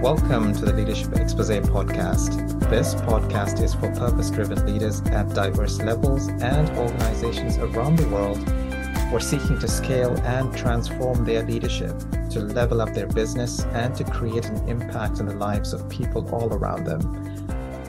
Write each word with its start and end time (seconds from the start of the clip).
Welcome 0.00 0.54
to 0.54 0.64
the 0.64 0.72
Leadership 0.72 1.16
Expose 1.16 1.50
podcast. 1.50 2.60
This 2.70 2.94
podcast 2.94 3.60
is 3.60 3.74
for 3.74 3.92
purpose 3.96 4.30
driven 4.30 4.64
leaders 4.64 5.00
at 5.06 5.34
diverse 5.34 5.80
levels 5.80 6.28
and 6.28 6.70
organizations 6.78 7.58
around 7.58 7.96
the 7.96 8.08
world 8.08 8.38
who 8.38 9.16
are 9.16 9.20
seeking 9.20 9.58
to 9.58 9.66
scale 9.66 10.16
and 10.18 10.56
transform 10.56 11.24
their 11.24 11.42
leadership, 11.42 11.98
to 12.30 12.38
level 12.38 12.80
up 12.80 12.94
their 12.94 13.08
business, 13.08 13.64
and 13.72 13.92
to 13.96 14.04
create 14.04 14.44
an 14.44 14.68
impact 14.68 15.18
in 15.18 15.26
the 15.26 15.34
lives 15.34 15.72
of 15.72 15.90
people 15.90 16.32
all 16.32 16.54
around 16.54 16.84
them. 16.84 17.00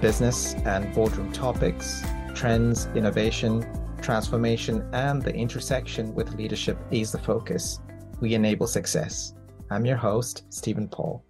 Business 0.02 0.56
and 0.66 0.92
boardroom 0.96 1.32
topics, 1.32 2.02
trends, 2.34 2.88
innovation, 2.96 3.64
transformation, 4.02 4.90
and 4.94 5.22
the 5.22 5.36
intersection 5.36 6.16
with 6.16 6.34
leadership 6.34 6.80
is 6.90 7.12
the 7.12 7.20
focus. 7.20 7.82
We 8.20 8.34
enable 8.34 8.66
success. 8.66 9.36
I'm 9.70 9.86
your 9.86 9.98
host, 9.98 10.52
Steven 10.52 10.88
Paul. 10.88 11.24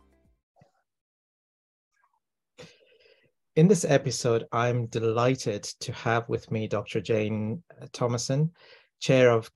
In 3.55 3.67
this 3.67 3.83
episode, 3.83 4.45
I'm 4.51 4.85
delighted 4.85 5.63
to 5.63 5.91
have 5.91 6.29
with 6.29 6.51
me 6.51 6.67
Dr. 6.67 7.01
Jane 7.01 7.63
uh, 7.81 7.87
Thomason, 7.91 8.51
chair 8.99 9.31
of 9.31 9.51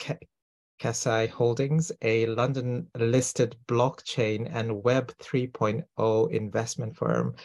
Kasei 0.82 1.30
Holdings, 1.30 1.92
a 2.02 2.26
London 2.26 2.88
listed 2.98 3.56
blockchain 3.68 4.50
and 4.52 4.84
Web 4.84 5.14
3.0 5.20 6.32
investment 6.32 6.98
firm. 6.98 7.36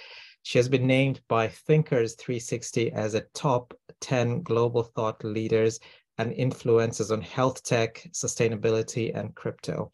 She 0.43 0.59
has 0.59 0.71
been 0.71 0.87
named 0.87 1.21
by 1.29 1.49
Thinkers 1.49 2.15
360 2.15 2.93
as 2.93 3.13
a 3.13 3.27
top 3.35 3.75
10 4.01 4.43
global 4.43 4.83
thought 4.83 5.23
leaders 5.23 5.79
and 6.17 6.33
influencers 6.33 7.13
on 7.13 7.21
health 7.21 7.63
tech, 7.63 8.09
sustainability, 8.13 9.15
and 9.15 9.35
crypto. 9.35 9.93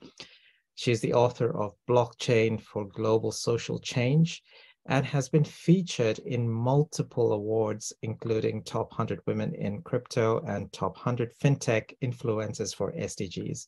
She 0.76 0.92
is 0.92 1.00
the 1.00 1.14
author 1.14 1.60
of 1.60 1.74
Blockchain 1.88 2.60
for 2.62 2.86
Global 2.86 3.32
Social 3.32 3.80
Change 3.80 4.40
and 4.86 5.06
has 5.06 5.28
been 5.28 5.44
featured 5.44 6.18
in 6.20 6.48
multiple 6.48 7.32
awards, 7.32 7.92
including 8.02 8.62
Top 8.62 8.90
100 8.90 9.20
Women 9.26 9.54
in 9.54 9.80
Crypto 9.82 10.40
and 10.46 10.70
Top 10.72 10.96
100 10.96 11.32
FinTech 11.38 11.94
Influencers 12.02 12.74
for 12.74 12.92
SDGs. 12.92 13.66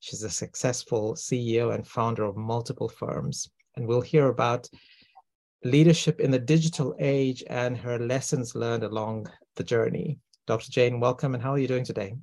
She's 0.00 0.22
a 0.22 0.30
successful 0.30 1.14
CEO 1.14 1.74
and 1.74 1.86
founder 1.86 2.24
of 2.24 2.36
multiple 2.36 2.88
firms, 2.88 3.50
and 3.76 3.86
we'll 3.86 4.00
hear 4.00 4.28
about 4.28 4.68
leadership 5.64 6.20
in 6.20 6.30
the 6.30 6.38
digital 6.38 6.94
age 6.98 7.42
and 7.48 7.76
her 7.76 7.98
lessons 7.98 8.54
learned 8.54 8.84
along 8.84 9.26
the 9.56 9.64
journey. 9.64 10.18
Dr. 10.46 10.70
Jane, 10.70 11.00
welcome, 11.00 11.34
and 11.34 11.42
how 11.42 11.52
are 11.52 11.58
you 11.58 11.68
doing 11.68 11.84
today? 11.84 12.14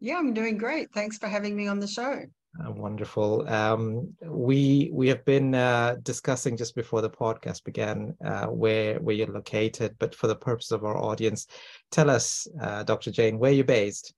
Yeah, 0.00 0.18
I'm 0.18 0.34
doing 0.34 0.58
great. 0.58 0.92
Thanks 0.92 1.18
for 1.18 1.28
having 1.28 1.56
me 1.56 1.68
on 1.68 1.78
the 1.78 1.86
show. 1.86 2.24
Uh, 2.60 2.70
wonderful. 2.70 3.48
Um, 3.48 4.12
we 4.22 4.90
we 4.92 5.08
have 5.08 5.24
been 5.24 5.54
uh, 5.54 5.96
discussing 6.02 6.54
just 6.54 6.74
before 6.74 7.00
the 7.00 7.08
podcast 7.08 7.64
began 7.64 8.14
uh, 8.24 8.46
where 8.46 9.00
where 9.00 9.16
you're 9.16 9.26
located, 9.26 9.96
but 9.98 10.14
for 10.14 10.26
the 10.26 10.36
purpose 10.36 10.70
of 10.70 10.84
our 10.84 10.98
audience, 10.98 11.46
tell 11.90 12.10
us, 12.10 12.46
uh, 12.60 12.82
Dr. 12.82 13.10
Jane, 13.10 13.38
where 13.38 13.52
you're 13.52 13.64
based. 13.64 14.12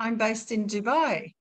I'm 0.00 0.16
based 0.16 0.52
in 0.52 0.66
Dubai, 0.66 1.34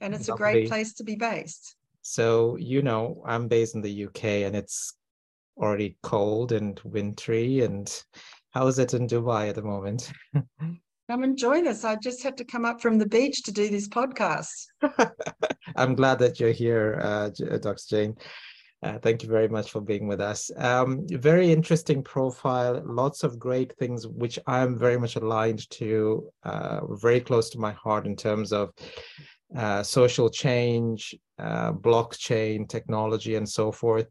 and 0.00 0.14
it's 0.14 0.28
Lovely. 0.28 0.44
a 0.44 0.52
great 0.52 0.68
place 0.68 0.94
to 0.94 1.04
be 1.04 1.16
based. 1.16 1.74
So 2.02 2.56
you 2.56 2.82
know, 2.82 3.20
I'm 3.26 3.48
based 3.48 3.74
in 3.74 3.82
the 3.82 4.04
UK, 4.04 4.24
and 4.44 4.54
it's 4.54 4.94
already 5.56 5.96
cold 6.04 6.52
and 6.52 6.80
wintry. 6.84 7.62
And 7.62 7.90
how 8.50 8.68
is 8.68 8.78
it 8.78 8.94
in 8.94 9.08
Dubai 9.08 9.48
at 9.48 9.56
the 9.56 9.62
moment? 9.62 10.12
I'm 11.08 11.22
enjoying 11.22 11.66
us. 11.68 11.84
I 11.84 11.96
just 11.96 12.22
had 12.22 12.36
to 12.38 12.44
come 12.44 12.64
up 12.64 12.80
from 12.80 12.98
the 12.98 13.06
beach 13.06 13.42
to 13.42 13.52
do 13.52 13.68
this 13.68 13.88
podcast. 13.88 14.66
I'm 15.76 15.94
glad 15.94 16.18
that 16.20 16.40
you're 16.40 16.52
here, 16.52 16.98
uh, 17.02 17.30
uh 17.50 17.58
Dr. 17.58 17.82
Jane. 17.88 18.16
Uh, 18.82 18.98
thank 18.98 19.22
you 19.22 19.28
very 19.28 19.48
much 19.48 19.70
for 19.70 19.80
being 19.80 20.06
with 20.06 20.20
us. 20.20 20.50
Um, 20.58 21.06
very 21.08 21.50
interesting 21.50 22.02
profile, 22.02 22.82
lots 22.84 23.22
of 23.22 23.38
great 23.38 23.74
things, 23.78 24.06
which 24.06 24.38
I'm 24.46 24.78
very 24.78 24.98
much 24.98 25.16
aligned 25.16 25.68
to, 25.70 26.30
uh, 26.42 26.80
very 26.96 27.20
close 27.20 27.48
to 27.50 27.58
my 27.58 27.72
heart 27.72 28.06
in 28.06 28.14
terms 28.14 28.52
of 28.52 28.72
uh, 29.56 29.82
social 29.82 30.28
change, 30.28 31.14
uh, 31.38 31.72
blockchain 31.72 32.68
technology, 32.68 33.36
and 33.36 33.48
so 33.48 33.72
forth. 33.72 34.06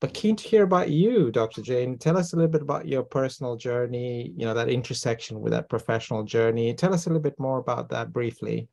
But 0.00 0.12
keen 0.12 0.36
to 0.36 0.46
hear 0.46 0.62
about 0.62 0.90
you, 0.90 1.30
Dr. 1.30 1.62
Jane. 1.62 1.96
Tell 1.96 2.18
us 2.18 2.32
a 2.32 2.36
little 2.36 2.50
bit 2.50 2.60
about 2.60 2.86
your 2.86 3.02
personal 3.02 3.56
journey, 3.56 4.32
you 4.36 4.44
know, 4.44 4.52
that 4.52 4.68
intersection 4.68 5.40
with 5.40 5.52
that 5.52 5.70
professional 5.70 6.22
journey. 6.22 6.74
Tell 6.74 6.92
us 6.92 7.06
a 7.06 7.08
little 7.08 7.22
bit 7.22 7.38
more 7.38 7.58
about 7.58 7.88
that 7.90 8.12
briefly. 8.12 8.68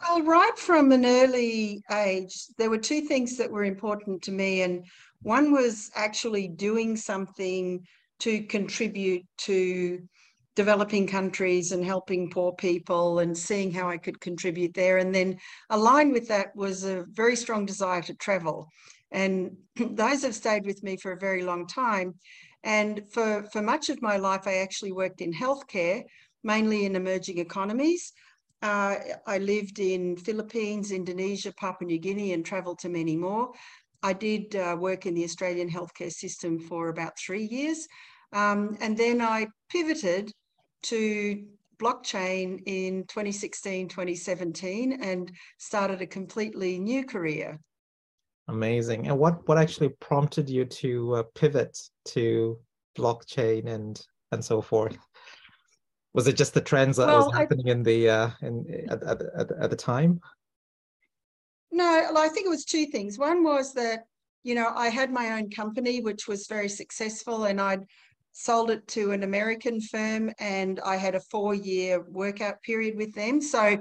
Well, 0.00 0.22
right 0.22 0.56
from 0.56 0.92
an 0.92 1.04
early 1.04 1.82
age, 1.90 2.46
there 2.56 2.70
were 2.70 2.78
two 2.78 3.00
things 3.00 3.36
that 3.38 3.50
were 3.50 3.64
important 3.64 4.22
to 4.22 4.32
me. 4.32 4.62
And 4.62 4.84
one 5.22 5.50
was 5.50 5.90
actually 5.96 6.46
doing 6.46 6.96
something 6.96 7.84
to 8.20 8.42
contribute 8.44 9.24
to 9.38 10.00
developing 10.56 11.06
countries 11.06 11.72
and 11.72 11.84
helping 11.84 12.30
poor 12.30 12.52
people 12.52 13.18
and 13.18 13.36
seeing 13.36 13.72
how 13.72 13.88
I 13.88 13.98
could 13.98 14.20
contribute 14.20 14.74
there. 14.74 14.98
And 14.98 15.14
then 15.14 15.38
aligned 15.70 16.12
with 16.12 16.28
that 16.28 16.54
was 16.54 16.84
a 16.84 17.04
very 17.10 17.36
strong 17.36 17.66
desire 17.66 18.02
to 18.02 18.14
travel. 18.14 18.68
And 19.10 19.56
those 19.76 20.22
have 20.22 20.34
stayed 20.34 20.64
with 20.64 20.82
me 20.82 20.96
for 20.96 21.12
a 21.12 21.18
very 21.18 21.42
long 21.42 21.66
time. 21.66 22.14
And 22.62 23.02
for, 23.12 23.44
for 23.52 23.62
much 23.62 23.88
of 23.90 24.00
my 24.00 24.16
life, 24.16 24.46
I 24.46 24.56
actually 24.56 24.92
worked 24.92 25.20
in 25.20 25.32
healthcare, 25.32 26.04
mainly 26.42 26.86
in 26.86 26.96
emerging 26.96 27.38
economies. 27.38 28.12
Uh, 28.62 28.96
I 29.26 29.38
lived 29.38 29.78
in 29.78 30.16
Philippines, 30.16 30.90
Indonesia, 30.90 31.52
Papua 31.58 31.86
New 31.86 31.98
Guinea, 31.98 32.32
and 32.32 32.46
traveled 32.46 32.78
to 32.78 32.88
many 32.88 33.16
more. 33.16 33.52
I 34.02 34.12
did 34.12 34.56
uh, 34.56 34.76
work 34.78 35.04
in 35.04 35.14
the 35.14 35.24
Australian 35.24 35.68
healthcare 35.68 36.12
system 36.12 36.58
for 36.58 36.88
about 36.88 37.18
three 37.18 37.44
years. 37.44 37.86
Um, 38.32 38.76
and 38.80 38.96
then 38.96 39.20
I 39.20 39.48
pivoted 39.70 40.32
to 40.84 41.44
blockchain 41.78 42.62
in 42.66 43.04
2016, 43.04 43.88
2017, 43.88 45.00
and 45.02 45.30
started 45.58 46.00
a 46.00 46.06
completely 46.06 46.78
new 46.78 47.04
career. 47.04 47.58
Amazing. 48.48 49.08
And 49.08 49.18
what 49.18 49.46
what 49.48 49.58
actually 49.58 49.88
prompted 50.00 50.48
you 50.48 50.64
to 50.66 51.14
uh, 51.16 51.22
pivot 51.34 51.78
to 52.06 52.58
blockchain 52.96 53.66
and 53.66 54.00
and 54.32 54.44
so 54.44 54.60
forth? 54.60 54.98
Was 56.12 56.28
it 56.28 56.36
just 56.36 56.54
the 56.54 56.60
trends 56.60 56.98
that 56.98 57.06
well, 57.06 57.26
was 57.26 57.34
happening 57.34 57.68
I, 57.68 57.72
in 57.72 57.82
the 57.82 58.08
uh, 58.08 58.30
in 58.42 58.86
at, 58.90 59.02
at, 59.02 59.22
at, 59.38 59.50
at 59.62 59.70
the 59.70 59.76
time? 59.76 60.20
No, 61.72 62.12
I 62.16 62.28
think 62.28 62.46
it 62.46 62.50
was 62.50 62.64
two 62.64 62.86
things. 62.86 63.18
One 63.18 63.42
was 63.42 63.72
that 63.74 64.04
you 64.42 64.54
know 64.54 64.70
I 64.74 64.88
had 64.88 65.10
my 65.10 65.32
own 65.32 65.50
company 65.50 66.00
which 66.00 66.28
was 66.28 66.46
very 66.46 66.68
successful, 66.68 67.44
and 67.44 67.60
I'd 67.60 67.86
sold 68.34 68.68
it 68.68 68.86
to 68.88 69.12
an 69.12 69.22
American 69.22 69.80
firm 69.80 70.30
and 70.40 70.80
I 70.84 70.96
had 70.96 71.14
a 71.14 71.20
four 71.20 71.54
year 71.54 72.04
workout 72.10 72.60
period 72.62 72.96
with 72.96 73.14
them. 73.14 73.40
So 73.40 73.78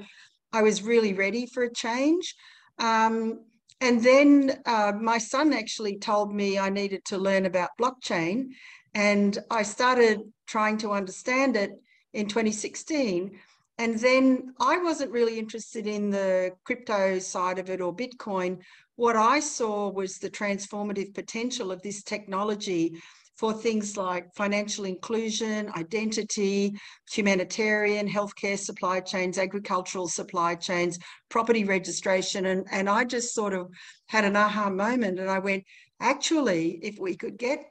I 0.53 0.61
was 0.61 0.83
really 0.83 1.13
ready 1.13 1.47
for 1.47 1.63
a 1.63 1.73
change. 1.73 2.35
Um, 2.77 3.39
and 3.81 4.01
then 4.01 4.61
uh, 4.67 4.93
my 4.95 5.17
son 5.17 5.53
actually 5.53 5.97
told 5.97 6.33
me 6.33 6.59
I 6.59 6.69
needed 6.69 7.03
to 7.05 7.17
learn 7.17 7.47
about 7.47 7.71
blockchain. 7.81 8.49
And 8.93 9.37
I 9.49 9.63
started 9.63 10.21
trying 10.45 10.77
to 10.77 10.91
understand 10.91 11.55
it 11.55 11.71
in 12.13 12.27
2016. 12.27 13.31
And 13.79 13.99
then 13.99 14.53
I 14.59 14.77
wasn't 14.77 15.11
really 15.11 15.39
interested 15.39 15.87
in 15.87 16.11
the 16.11 16.51
crypto 16.63 17.17
side 17.17 17.57
of 17.57 17.71
it 17.71 17.81
or 17.81 17.93
Bitcoin. 17.93 18.59
What 18.97 19.15
I 19.15 19.39
saw 19.39 19.89
was 19.89 20.19
the 20.19 20.29
transformative 20.29 21.15
potential 21.15 21.71
of 21.71 21.81
this 21.81 22.03
technology 22.03 23.01
for 23.37 23.53
things 23.53 23.97
like 23.97 24.33
financial 24.35 24.85
inclusion, 24.85 25.71
identity, 25.75 26.73
humanitarian, 27.11 28.07
healthcare 28.07 28.57
supply 28.57 28.99
chains, 28.99 29.37
agricultural 29.37 30.07
supply 30.07 30.55
chains, 30.55 30.99
property 31.29 31.63
registration. 31.63 32.45
And, 32.47 32.65
and 32.71 32.89
I 32.89 33.03
just 33.05 33.33
sort 33.33 33.53
of 33.53 33.69
had 34.07 34.25
an 34.25 34.35
aha 34.35 34.69
moment 34.69 35.19
and 35.19 35.29
I 35.29 35.39
went, 35.39 35.63
actually, 35.99 36.79
if 36.83 36.99
we 36.99 37.15
could 37.15 37.37
get 37.37 37.65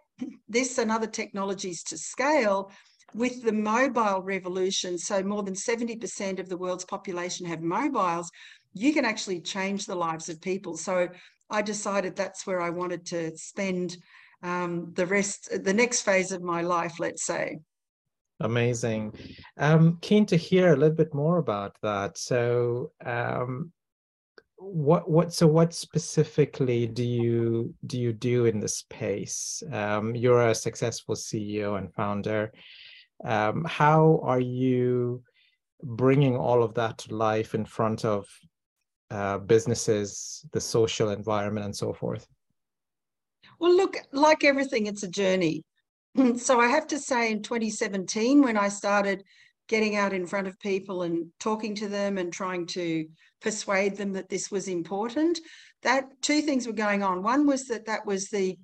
this 0.49 0.79
and 0.79 0.91
other 0.91 1.07
technologies 1.07 1.83
to 1.85 1.99
scale, 1.99 2.73
with 3.15 3.43
the 3.43 3.53
mobile 3.53 4.23
revolution, 4.23 4.97
so 4.97 5.23
more 5.23 5.43
than 5.43 5.55
70% 5.55 6.39
of 6.39 6.49
the 6.49 6.57
world's 6.57 6.85
population 6.85 7.47
have 7.47 7.61
mobiles, 7.61 8.31
you 8.73 8.95
can 8.95 9.05
actually 9.05 9.41
change 9.41 9.85
the 9.85 9.95
lives 9.95 10.29
of 10.29 10.41
people. 10.41 10.77
So 10.77 11.09
I 11.51 11.61
decided 11.61 12.17
that's 12.17 12.47
where 12.47 12.63
I 12.63 12.71
wanted 12.71 13.05
to 13.07 13.37
spend 13.37 13.99
um, 14.43 14.93
the 14.95 15.07
rest, 15.07 15.51
the 15.65 15.75
next 15.75 16.03
phase 16.03 16.33
of 16.33 16.43
my 16.43 16.63
life, 16.63 16.99
let's 16.99 17.25
say. 17.25 17.59
Amazing. 18.41 19.15
Um, 19.57 19.99
keen 20.01 20.27
to 20.27 20.37
hear 20.37 20.73
a 20.73 20.77
little 20.77 20.97
bit 20.97 21.15
more 21.15 21.39
about 21.39 21.77
that. 21.83 22.19
So, 22.19 22.91
um, 23.05 23.73
what 24.57 25.11
what 25.11 25.33
so 25.33 25.47
what 25.47 25.75
specifically 25.75 26.87
do 26.87 27.05
you 27.05 27.75
do 27.87 28.01
you 28.01 28.13
do 28.13 28.47
in 28.47 28.61
the 28.61 28.69
space? 28.69 29.63
Um, 29.73 30.15
you're 30.15 30.49
a 30.49 30.55
successful 30.55 31.15
CEO 31.15 31.79
and 31.79 31.93
founder. 31.93 32.53
Um, 33.25 33.65
how 33.65 34.21
are 34.23 34.41
you 34.41 35.23
bringing 35.83 36.37
all 36.37 36.63
of 36.63 36.75
that 36.75 36.99
to 36.99 37.15
life 37.15 37.55
in 37.55 37.65
front 37.65 38.05
of 38.05 38.27
uh, 39.11 39.39
businesses, 39.39 40.45
the 40.53 40.61
social 40.61 41.11
environment, 41.11 41.67
and 41.67 41.77
so 41.77 41.93
forth? 41.93 42.27
Well, 43.63 43.77
look, 43.77 43.97
like 44.11 44.43
everything, 44.43 44.87
it's 44.87 45.05
a 45.05 45.09
journey. 45.09 45.63
so 46.37 46.59
I 46.59 46.67
have 46.67 46.89
to 46.89 46.99
say, 46.99 47.31
in 47.31 47.43
2017, 47.43 48.43
when 48.43 48.57
I 48.57 48.69
started 48.69 49.23
getting 49.69 49.95
out 49.95 50.13
in 50.13 50.27
front 50.27 50.49
of 50.49 50.59
people 50.59 51.03
and 51.03 51.29
talking 51.39 51.77
to 51.77 51.87
them 51.87 52.19
and 52.19 52.33
trying 52.33 52.67
to 52.67 53.07
persuade 53.41 53.97
them 53.97 54.15
that 54.15 54.29
this 54.29 54.51
was 54.51 54.67
important, 54.67 55.39
that 55.85 56.07
two 56.23 56.41
things 56.43 56.67
were 56.67 56.73
going 56.73 57.05
on. 57.05 57.23
One 57.23 57.47
was 57.47 57.67
that 57.67 57.87
that 57.87 58.05
was 58.05 58.29
the 58.31 58.59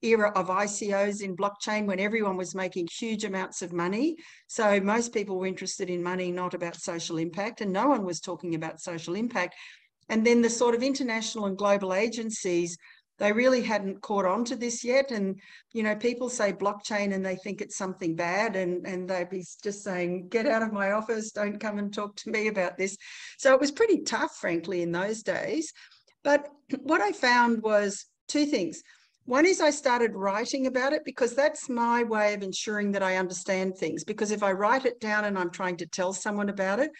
era 0.00 0.30
of 0.36 0.46
ICOs 0.46 1.22
in 1.22 1.36
blockchain 1.36 1.84
when 1.84 1.98
everyone 1.98 2.36
was 2.36 2.54
making 2.54 2.86
huge 2.96 3.24
amounts 3.24 3.62
of 3.62 3.72
money. 3.72 4.14
So 4.46 4.78
most 4.78 5.12
people 5.12 5.40
were 5.40 5.46
interested 5.46 5.90
in 5.90 6.04
money, 6.04 6.30
not 6.30 6.54
about 6.54 6.76
social 6.76 7.18
impact, 7.18 7.62
and 7.62 7.72
no 7.72 7.88
one 7.88 8.04
was 8.04 8.20
talking 8.20 8.54
about 8.54 8.80
social 8.80 9.16
impact. 9.16 9.56
And 10.08 10.24
then 10.24 10.40
the 10.40 10.50
sort 10.50 10.76
of 10.76 10.84
international 10.84 11.46
and 11.46 11.58
global 11.58 11.92
agencies, 11.92 12.78
they 13.18 13.32
really 13.32 13.62
hadn't 13.62 14.02
caught 14.02 14.26
on 14.26 14.44
to 14.44 14.56
this 14.56 14.84
yet. 14.84 15.10
And, 15.10 15.40
you 15.72 15.82
know, 15.82 15.96
people 15.96 16.28
say 16.28 16.52
blockchain 16.52 17.14
and 17.14 17.24
they 17.24 17.36
think 17.36 17.60
it's 17.60 17.76
something 17.76 18.14
bad 18.14 18.56
and, 18.56 18.86
and 18.86 19.08
they'd 19.08 19.30
be 19.30 19.44
just 19.62 19.82
saying, 19.82 20.28
get 20.28 20.46
out 20.46 20.62
of 20.62 20.72
my 20.72 20.92
office, 20.92 21.32
don't 21.32 21.58
come 21.58 21.78
and 21.78 21.92
talk 21.92 22.16
to 22.16 22.30
me 22.30 22.48
about 22.48 22.76
this. 22.76 22.96
So 23.38 23.54
it 23.54 23.60
was 23.60 23.72
pretty 23.72 24.02
tough, 24.02 24.36
frankly, 24.36 24.82
in 24.82 24.92
those 24.92 25.22
days. 25.22 25.72
But 26.22 26.48
what 26.82 27.00
I 27.00 27.12
found 27.12 27.62
was 27.62 28.04
two 28.28 28.46
things. 28.46 28.82
One 29.24 29.44
is 29.44 29.60
I 29.60 29.70
started 29.70 30.14
writing 30.14 30.66
about 30.68 30.92
it 30.92 31.02
because 31.04 31.34
that's 31.34 31.68
my 31.68 32.04
way 32.04 32.34
of 32.34 32.44
ensuring 32.44 32.92
that 32.92 33.02
I 33.02 33.16
understand 33.16 33.76
things. 33.76 34.04
Because 34.04 34.30
if 34.30 34.44
I 34.44 34.52
write 34.52 34.84
it 34.84 35.00
down 35.00 35.24
and 35.24 35.36
I'm 35.36 35.50
trying 35.50 35.76
to 35.78 35.86
tell 35.86 36.12
someone 36.12 36.48
about 36.48 36.78
it, 36.78 36.92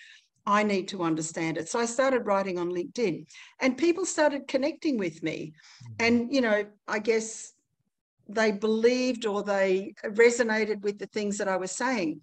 I 0.46 0.62
need 0.62 0.88
to 0.88 1.02
understand 1.02 1.58
it. 1.58 1.68
So 1.68 1.80
I 1.80 1.86
started 1.86 2.26
writing 2.26 2.58
on 2.58 2.70
LinkedIn 2.70 3.26
and 3.60 3.76
people 3.76 4.06
started 4.06 4.46
connecting 4.46 4.96
with 4.96 5.22
me. 5.22 5.52
Mm-hmm. 5.82 6.06
And, 6.06 6.34
you 6.34 6.40
know, 6.40 6.64
I 6.86 7.00
guess 7.00 7.52
they 8.28 8.52
believed 8.52 9.26
or 9.26 9.42
they 9.42 9.94
resonated 10.04 10.82
with 10.82 10.98
the 10.98 11.06
things 11.06 11.38
that 11.38 11.48
I 11.48 11.56
was 11.56 11.72
saying. 11.72 12.20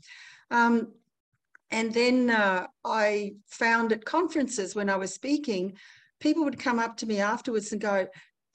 Um, 0.52 0.94
and 1.72 1.94
then 1.94 2.30
uh, 2.30 2.68
I 2.86 3.34
found 3.48 3.92
at 3.92 4.06
conferences 4.06 4.76
when 4.76 4.90
I 4.90 4.96
was 4.96 5.14
speaking, 5.14 5.74
people 6.20 6.44
would 6.44 6.60
come 6.60 6.80
up 6.80 6.96
to 6.98 7.06
me 7.06 7.20
afterwards 7.20 7.72
and 7.72 7.82
go, 7.82 8.08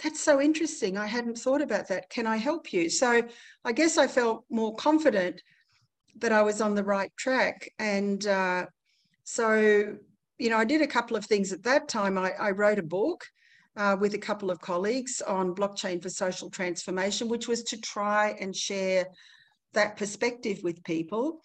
that's 0.03 0.21
so 0.21 0.41
interesting. 0.41 0.97
I 0.97 1.07
hadn't 1.07 1.39
thought 1.39 1.61
about 1.61 1.89
that. 1.89 2.09
Can 2.09 2.27
I 2.27 2.37
help 2.37 2.73
you? 2.73 2.89
So 2.89 3.23
I 3.65 3.73
guess 3.73 3.99
I 3.99 4.07
felt 4.07 4.45
more 4.49 4.75
confident 4.77 5.43
that 6.19 6.33
I 6.33 6.43
was 6.43 6.61
on 6.61 6.75
the 6.75 6.85
right 6.85 7.11
track. 7.17 7.69
And 7.79 8.25
uh, 8.27 8.67
so, 9.31 9.95
you 10.39 10.49
know, 10.49 10.57
I 10.57 10.65
did 10.65 10.81
a 10.81 10.87
couple 10.87 11.15
of 11.15 11.27
things 11.27 11.53
at 11.53 11.63
that 11.65 11.87
time. 11.87 12.17
I, 12.17 12.33
I 12.41 12.51
wrote 12.53 12.79
a 12.79 12.83
book 12.83 13.27
uh, 13.77 13.95
with 14.01 14.15
a 14.15 14.19
couple 14.19 14.51
of 14.51 14.59
colleagues 14.59 15.21
on 15.21 15.55
blockchain 15.55 16.03
for 16.03 16.09
social 16.09 16.49
transformation, 16.49 17.29
which 17.29 17.47
was 17.47 17.63
to 17.65 17.79
try 17.79 18.35
and 18.41 18.57
share 18.57 19.07
that 19.75 19.99
perspective 19.99 20.61
with 20.65 20.83
people. 20.83 21.43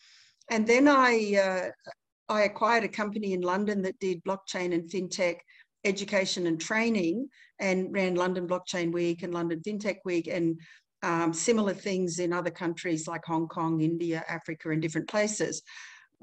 And 0.50 0.66
then 0.66 0.88
I, 0.88 1.36
uh, 1.36 2.34
I 2.34 2.44
acquired 2.44 2.86
a 2.86 2.88
company 2.88 3.34
in 3.34 3.42
London 3.42 3.82
that 3.82 4.00
did 4.00 4.24
blockchain 4.24 4.74
and 4.74 4.90
fintech 4.90 5.40
education 5.84 6.48
and 6.48 6.62
training 6.62 7.28
and 7.60 7.94
ran 7.94 8.16
London 8.16 8.48
Blockchain 8.48 8.94
Week 8.94 9.24
and 9.24 9.34
London 9.34 9.60
FinTech 9.60 9.98
Week 10.06 10.28
and 10.28 10.58
um, 11.04 11.34
similar 11.34 11.74
things 11.74 12.20
in 12.20 12.32
other 12.32 12.50
countries 12.50 13.10
like 13.10 13.26
Hong 13.26 13.50
Kong, 13.50 13.82
India, 13.82 14.24
Africa, 14.30 14.70
and 14.70 14.82
different 14.82 15.10
places, 15.10 15.62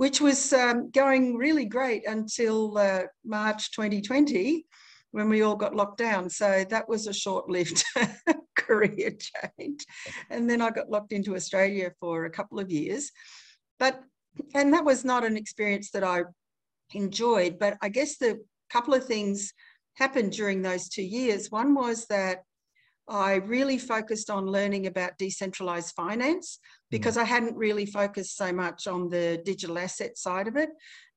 which 0.01 0.19
was 0.19 0.55
um, 0.55 0.91
going 0.93 1.37
really 1.37 1.67
great 1.67 2.09
until 2.09 2.79
uh, 2.79 3.03
March 3.23 3.71
2020 3.73 4.65
when 5.11 5.29
we 5.29 5.43
all 5.43 5.55
got 5.55 5.77
locked 5.77 5.99
down. 5.99 6.31
So 6.31 6.65
that 6.71 6.89
was 6.89 7.07
a 7.07 7.13
short 7.13 7.51
lived 7.51 7.85
career 8.57 9.11
change. 9.11 9.85
And 10.31 10.49
then 10.49 10.63
I 10.63 10.71
got 10.71 10.89
locked 10.89 11.13
into 11.13 11.35
Australia 11.35 11.93
for 12.01 12.25
a 12.25 12.31
couple 12.31 12.59
of 12.59 12.71
years. 12.71 13.13
But, 13.79 14.01
and 14.55 14.73
that 14.73 14.87
was 14.87 15.05
not 15.05 15.23
an 15.23 15.37
experience 15.37 15.91
that 15.91 16.03
I 16.03 16.23
enjoyed, 16.95 17.59
but 17.59 17.77
I 17.83 17.91
guess 17.91 18.17
the 18.17 18.41
couple 18.71 18.95
of 18.95 19.05
things 19.05 19.53
happened 19.97 20.33
during 20.33 20.63
those 20.63 20.89
two 20.89 21.03
years. 21.03 21.51
One 21.51 21.75
was 21.75 22.07
that 22.07 22.39
I 23.07 23.35
really 23.35 23.77
focused 23.77 24.31
on 24.31 24.47
learning 24.47 24.87
about 24.87 25.19
decentralized 25.19 25.95
finance 25.95 26.59
because 26.91 27.17
mm. 27.17 27.23
I 27.23 27.25
hadn't 27.25 27.57
really 27.57 27.87
focused 27.87 28.37
so 28.37 28.53
much 28.53 28.87
on 28.87 29.09
the 29.09 29.41
digital 29.45 29.79
asset 29.79 30.19
side 30.19 30.49
of 30.49 30.57
it. 30.57 30.71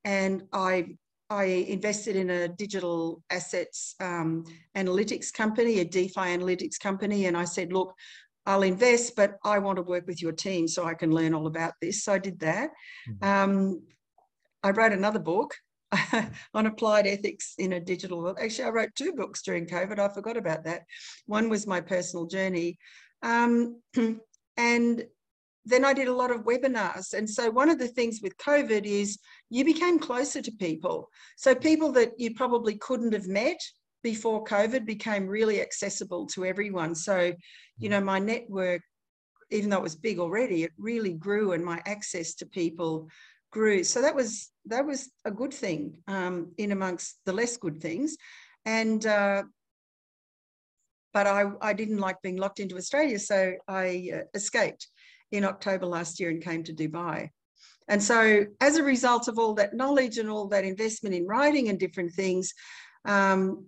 And 0.04 0.42
I 0.52 0.96
I 1.30 1.44
invested 1.44 2.16
in 2.16 2.30
a 2.30 2.48
digital 2.48 3.22
assets 3.30 3.94
um, 4.00 4.44
analytics 4.76 5.32
company, 5.32 5.80
a 5.80 5.84
DeFi 5.84 6.20
analytics 6.20 6.78
company, 6.78 7.26
and 7.26 7.36
I 7.36 7.44
said, 7.44 7.72
look, 7.72 7.94
I'll 8.46 8.62
invest, 8.62 9.16
but 9.16 9.38
I 9.42 9.58
want 9.58 9.76
to 9.76 9.82
work 9.82 10.06
with 10.06 10.20
your 10.20 10.32
team 10.32 10.68
so 10.68 10.84
I 10.84 10.94
can 10.94 11.10
learn 11.10 11.34
all 11.34 11.46
about 11.46 11.72
this. 11.80 12.04
So 12.04 12.12
I 12.12 12.18
did 12.18 12.38
that. 12.40 12.70
Mm-hmm. 13.08 13.24
Um, 13.24 13.82
I 14.62 14.70
wrote 14.70 14.92
another 14.92 15.18
book 15.18 15.54
on 16.54 16.66
applied 16.66 17.06
ethics 17.06 17.54
in 17.58 17.72
a 17.72 17.80
digital 17.80 18.20
world. 18.20 18.38
Actually, 18.40 18.66
I 18.66 18.70
wrote 18.70 18.94
two 18.94 19.12
books 19.12 19.42
during 19.42 19.66
COVID. 19.66 19.98
I 19.98 20.12
forgot 20.12 20.36
about 20.36 20.64
that. 20.64 20.82
One 21.26 21.48
was 21.48 21.66
my 21.66 21.80
personal 21.80 22.26
journey. 22.26 22.78
Um, 23.22 23.80
and 24.56 25.04
then 25.64 25.84
I 25.84 25.94
did 25.94 26.08
a 26.08 26.14
lot 26.14 26.30
of 26.30 26.44
webinars. 26.44 27.14
And 27.14 27.28
so 27.28 27.50
one 27.50 27.70
of 27.70 27.78
the 27.78 27.88
things 27.88 28.20
with 28.22 28.36
COVID 28.36 28.84
is 28.84 29.18
you 29.50 29.64
became 29.64 29.98
closer 29.98 30.42
to 30.42 30.52
people. 30.52 31.08
So 31.36 31.54
people 31.54 31.92
that 31.92 32.12
you 32.18 32.34
probably 32.34 32.76
couldn't 32.76 33.12
have 33.12 33.26
met 33.26 33.58
before 34.02 34.44
COVID 34.44 34.84
became 34.84 35.26
really 35.26 35.62
accessible 35.62 36.26
to 36.26 36.44
everyone. 36.44 36.94
So, 36.94 37.32
you 37.78 37.88
know, 37.88 38.00
my 38.00 38.18
network, 38.18 38.82
even 39.50 39.70
though 39.70 39.78
it 39.78 39.82
was 39.82 39.96
big 39.96 40.18
already, 40.18 40.64
it 40.64 40.72
really 40.78 41.14
grew 41.14 41.52
and 41.52 41.64
my 41.64 41.80
access 41.86 42.34
to 42.34 42.46
people 42.46 43.08
grew. 43.54 43.84
So 43.84 44.02
that 44.02 44.14
was 44.14 44.50
that 44.66 44.84
was 44.84 45.10
a 45.24 45.30
good 45.30 45.54
thing 45.54 46.02
um, 46.08 46.52
in 46.58 46.72
amongst 46.72 47.20
the 47.24 47.32
less 47.32 47.56
good 47.56 47.80
things, 47.80 48.16
and 48.66 49.06
uh, 49.06 49.44
but 51.14 51.26
I 51.26 51.44
I 51.62 51.72
didn't 51.72 51.98
like 51.98 52.20
being 52.20 52.36
locked 52.36 52.60
into 52.60 52.76
Australia, 52.76 53.18
so 53.18 53.54
I 53.68 54.10
uh, 54.12 54.24
escaped 54.34 54.88
in 55.32 55.44
October 55.44 55.86
last 55.86 56.20
year 56.20 56.30
and 56.30 56.42
came 56.42 56.62
to 56.64 56.72
Dubai. 56.72 57.30
And 57.88 58.02
so, 58.02 58.46
as 58.60 58.76
a 58.76 58.82
result 58.82 59.28
of 59.28 59.38
all 59.38 59.54
that 59.54 59.74
knowledge 59.74 60.18
and 60.18 60.30
all 60.30 60.48
that 60.48 60.64
investment 60.64 61.14
in 61.14 61.26
writing 61.26 61.68
and 61.68 61.78
different 61.78 62.12
things, 62.12 62.54
um, 63.04 63.66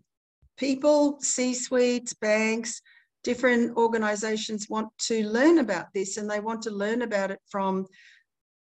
people, 0.56 1.18
C 1.20 1.52
suites, 1.52 2.14
banks, 2.14 2.80
different 3.24 3.76
organizations 3.76 4.68
want 4.70 4.88
to 4.98 5.28
learn 5.28 5.58
about 5.58 5.86
this 5.92 6.16
and 6.16 6.30
they 6.30 6.40
want 6.40 6.62
to 6.62 6.70
learn 6.70 7.02
about 7.02 7.30
it 7.30 7.40
from 7.50 7.86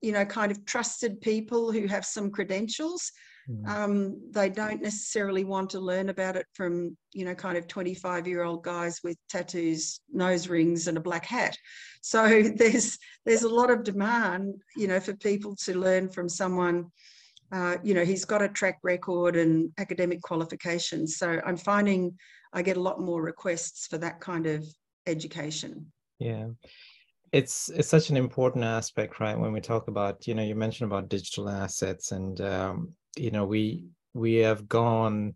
you 0.01 0.12
know, 0.12 0.25
kind 0.25 0.53
of 0.53 0.65
trusted 0.65 1.21
people 1.21 1.73
who 1.73 1.87
have 1.87 2.05
some 2.05 2.31
credentials. 2.31 3.11
Mm. 3.50 3.69
Um, 3.69 4.21
they 4.31 4.50
don't 4.50 4.83
necessarily 4.83 5.45
want 5.45 5.71
to 5.71 5.81
learn 5.81 6.11
about 6.11 6.37
it 6.37 6.47
from, 6.52 6.97
you 7.12 7.25
know, 7.25 7.35
kind 7.35 7.57
of 7.57 7.67
25 7.67 8.26
year 8.26 8.43
old 8.43 8.62
guys 8.62 9.00
with 9.02 9.17
tattoos, 9.28 10.00
nose 10.12 10.49
rings, 10.49 10.87
and 10.87 10.99
a 10.99 11.00
black 11.00 11.25
hat. 11.25 11.57
So 12.02 12.43
there's 12.57 12.99
there's 13.25 13.43
a 13.43 13.49
lot 13.49 13.71
of 13.71 13.85
demand, 13.85 14.62
you 14.76 14.88
know, 14.88 15.00
for 15.00 15.14
people 15.17 15.57
to 15.64 15.78
learn 15.78 16.11
from 16.11 16.28
someone. 16.28 16.87
Uh, 17.50 17.78
you 17.83 17.95
know, 17.95 18.05
he's 18.05 18.26
got 18.26 18.43
a 18.43 18.49
track 18.49 18.78
record 18.83 19.35
and 19.35 19.71
academic 19.78 20.21
qualifications. 20.21 21.17
So 21.17 21.40
I'm 21.47 21.57
finding 21.57 22.19
I 22.52 22.61
get 22.61 22.76
a 22.76 22.83
lot 22.83 23.00
more 23.00 23.23
requests 23.23 23.87
for 23.87 23.97
that 23.99 24.21
kind 24.21 24.47
of 24.47 24.67
education. 25.07 25.90
Yeah 26.19 26.49
it's 27.33 27.69
it's 27.69 27.88
such 27.88 28.09
an 28.09 28.17
important 28.17 28.64
aspect 28.64 29.21
right 29.21 29.38
when 29.38 29.52
we 29.52 29.61
talk 29.61 29.88
about 29.88 30.26
you 30.26 30.35
know 30.35 30.43
you 30.43 30.55
mentioned 30.55 30.90
about 30.90 31.11
digital 31.11 31.49
assets 31.49 32.12
and 32.12 32.40
um, 32.40 32.95
you 33.19 33.31
know 33.31 33.45
we 33.45 33.89
we 34.15 34.37
have 34.37 34.69
gone 34.69 35.35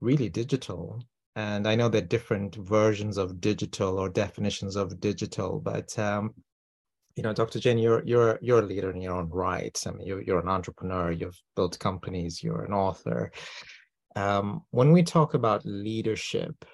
really 0.00 0.28
digital. 0.28 1.02
And 1.36 1.68
i 1.68 1.76
know 1.76 1.88
there 1.88 2.02
are 2.02 2.16
different 2.16 2.56
versions 2.56 3.16
of 3.16 3.40
digital 3.40 3.98
or 3.98 4.08
definitions 4.08 4.74
of 4.74 4.98
digital 5.00 5.60
but 5.60 5.96
um, 5.98 6.34
you 7.14 7.22
know 7.22 7.32
dr 7.32 7.58
jane 7.60 7.78
you're 7.78 8.02
you're 8.04 8.38
you're 8.42 8.58
a 8.58 8.66
leader 8.66 8.90
in 8.90 9.00
your 9.00 9.14
own 9.14 9.28
right. 9.28 9.80
I 9.86 9.90
mean 9.92 10.06
you're, 10.06 10.22
you're 10.22 10.40
an 10.40 10.48
entrepreneur 10.48 11.12
you've 11.12 11.40
built 11.54 11.78
companies 11.78 12.42
you're 12.42 12.64
an 12.64 12.72
author. 12.72 13.30
Um, 14.16 14.62
when 14.70 14.90
we 14.90 15.02
talk 15.04 15.34
about 15.34 15.64
leadership 15.64 16.64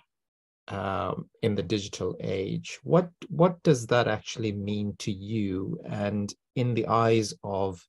um, 0.68 1.28
in 1.42 1.54
the 1.54 1.62
digital 1.62 2.16
age. 2.20 2.78
What 2.82 3.10
what 3.28 3.62
does 3.62 3.86
that 3.88 4.08
actually 4.08 4.52
mean 4.52 4.94
to 5.00 5.12
you, 5.12 5.78
and 5.84 6.32
in 6.56 6.74
the 6.74 6.86
eyes 6.86 7.34
of 7.42 7.86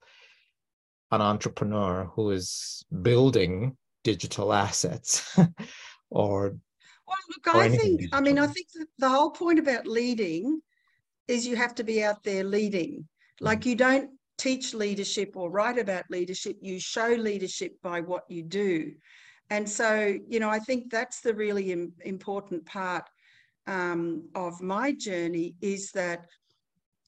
an 1.16 1.22
entrepreneur 1.22 2.06
who 2.16 2.32
is 2.32 2.86
building 3.02 3.76
digital 4.04 4.54
assets, 4.54 5.38
or 6.10 6.56
well, 7.08 7.18
look, 7.30 7.56
I 7.56 7.70
think 7.70 8.00
digital? 8.02 8.18
I 8.18 8.22
mean 8.22 8.40
I 8.40 8.48
think 8.48 8.68
the 8.98 9.10
whole 9.10 9.32
point 9.32 9.60
about 9.60 9.88
leading 9.88 10.62
is 11.28 11.48
you 11.48 11.56
have 11.56 11.76
to 11.76 11.84
be 11.84 12.04
out 12.04 12.24
there 12.24 12.44
leading. 12.44 13.08
Like 13.40 13.62
mm. 13.62 13.66
you 13.68 13.76
don't 13.76 14.10
teach 14.38 14.74
leadership 14.74 15.36
or 15.36 15.50
write 15.50 15.78
about 15.78 16.06
leadership, 16.10 16.58
you 16.62 16.80
show 16.80 17.08
leadership 17.08 17.74
by 17.82 18.02
what 18.02 18.24
you 18.30 18.44
do. 18.44 18.94
And 19.50 19.68
so, 19.70 20.18
you 20.28 20.40
know, 20.40 20.50
I 20.50 20.60
think 20.60 20.92
that's 20.92 21.22
the 21.22 21.34
really 21.34 21.72
Im- 21.72 21.94
important 22.04 22.66
part 22.66 23.08
um, 23.68 24.28
of 24.36 24.62
my 24.62 24.92
journey 24.92 25.56
is 25.62 25.92
that 25.92 26.26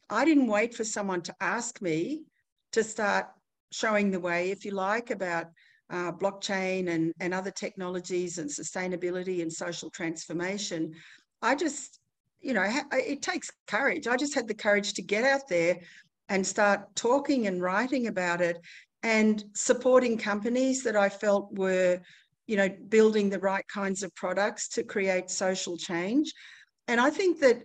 I 0.09 0.23
didn't 0.23 0.47
wait 0.47 0.73
for 0.73 0.83
someone 0.83 1.21
to 1.23 1.35
ask 1.41 1.81
me 1.81 2.23
to 2.71 2.83
start 2.83 3.27
showing 3.71 4.11
the 4.11 4.19
way, 4.19 4.51
if 4.51 4.65
you 4.65 4.71
like, 4.71 5.11
about 5.11 5.47
uh, 5.89 6.11
blockchain 6.11 6.89
and, 6.89 7.13
and 7.19 7.33
other 7.33 7.51
technologies 7.51 8.37
and 8.37 8.49
sustainability 8.49 9.41
and 9.41 9.51
social 9.51 9.89
transformation. 9.89 10.93
I 11.41 11.55
just, 11.55 11.99
you 12.41 12.53
know, 12.53 12.65
it 12.91 13.21
takes 13.21 13.49
courage. 13.67 14.07
I 14.07 14.17
just 14.17 14.35
had 14.35 14.47
the 14.47 14.53
courage 14.53 14.93
to 14.93 15.01
get 15.01 15.23
out 15.23 15.47
there 15.47 15.79
and 16.29 16.45
start 16.45 16.93
talking 16.95 17.47
and 17.47 17.61
writing 17.61 18.07
about 18.07 18.41
it 18.41 18.57
and 19.03 19.43
supporting 19.55 20.17
companies 20.17 20.83
that 20.83 20.95
I 20.95 21.07
felt 21.07 21.53
were, 21.53 21.99
you 22.47 22.57
know, 22.57 22.69
building 22.89 23.29
the 23.29 23.39
right 23.39 23.65
kinds 23.73 24.03
of 24.03 24.13
products 24.15 24.67
to 24.69 24.83
create 24.83 25.29
social 25.29 25.77
change. 25.77 26.33
And 26.87 26.99
I 26.99 27.09
think 27.09 27.39
that 27.39 27.63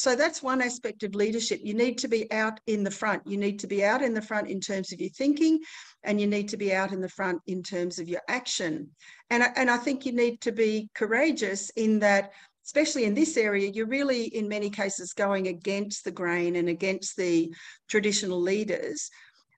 so 0.00 0.16
that's 0.16 0.42
one 0.42 0.62
aspect 0.62 1.02
of 1.02 1.14
leadership. 1.14 1.60
You 1.62 1.74
need 1.74 1.98
to 1.98 2.08
be 2.08 2.32
out 2.32 2.58
in 2.66 2.82
the 2.82 2.90
front. 2.90 3.20
You 3.26 3.36
need 3.36 3.58
to 3.58 3.66
be 3.66 3.84
out 3.84 4.00
in 4.00 4.14
the 4.14 4.22
front 4.22 4.48
in 4.48 4.58
terms 4.58 4.92
of 4.92 5.00
your 5.00 5.10
thinking, 5.10 5.60
and 6.04 6.18
you 6.18 6.26
need 6.26 6.48
to 6.48 6.56
be 6.56 6.72
out 6.74 6.92
in 6.92 7.02
the 7.02 7.08
front 7.10 7.42
in 7.46 7.62
terms 7.62 7.98
of 7.98 8.08
your 8.08 8.22
action. 8.26 8.88
And, 9.28 9.44
and 9.56 9.70
I 9.70 9.76
think 9.76 10.06
you 10.06 10.12
need 10.12 10.40
to 10.40 10.52
be 10.52 10.88
courageous 10.94 11.68
in 11.76 11.98
that, 11.98 12.32
especially 12.64 13.04
in 13.04 13.12
this 13.12 13.36
area, 13.36 13.68
you're 13.68 13.84
really, 13.84 14.24
in 14.24 14.48
many 14.48 14.70
cases, 14.70 15.12
going 15.12 15.48
against 15.48 16.04
the 16.04 16.10
grain 16.10 16.56
and 16.56 16.70
against 16.70 17.18
the 17.18 17.54
traditional 17.86 18.40
leaders. 18.40 19.10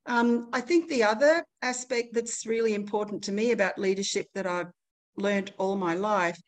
Um, 0.06 0.49
I 0.52 0.61
think 0.61 0.88
the 0.88 1.04
other 1.04 1.44
aspect 1.62 2.14
that's 2.14 2.46
really 2.46 2.75
important 2.75 3.22
to 3.25 3.32
me 3.32 3.52
about 3.52 3.78
leadership 3.78 4.26
that 4.34 4.49
I've 4.49 4.72
learned 5.16 5.52
all 5.56 5.76
my 5.76 5.94
life 5.94 6.40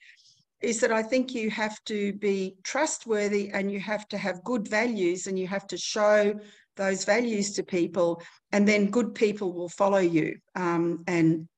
is 0.64 0.80
that 0.80 0.92
I 0.92 1.02
think 1.02 1.35
you 1.35 1.50
have 1.50 1.83
to 1.85 2.12
be 2.14 2.56
trustworthy 2.62 3.50
and 3.50 3.71
you 3.71 3.80
have 3.80 4.09
to 4.09 4.18
have 4.18 4.42
good 4.44 4.66
values 4.66 5.26
and 5.26 5.38
you 5.38 5.47
have 5.47 5.66
to 5.68 5.76
show 5.76 6.35
those 6.76 7.04
values 7.04 7.52
to 7.52 7.62
people, 7.62 8.21
and 8.50 8.66
then 8.66 8.90
good 8.90 9.14
people 9.14 9.52
will 9.52 9.68
follow 9.68 9.99
you. 9.99 10.37
Um, 10.56 11.04
and 11.06 11.49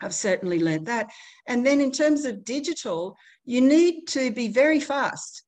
I've 0.00 0.14
certainly 0.14 0.60
learned 0.60 0.86
that. 0.86 1.10
And 1.46 1.64
then 1.64 1.80
in 1.80 1.90
terms 1.90 2.24
of 2.24 2.44
digital, 2.44 3.16
you 3.44 3.60
need 3.60 4.06
to 4.08 4.30
be 4.30 4.48
very 4.48 4.80
fast 4.80 5.42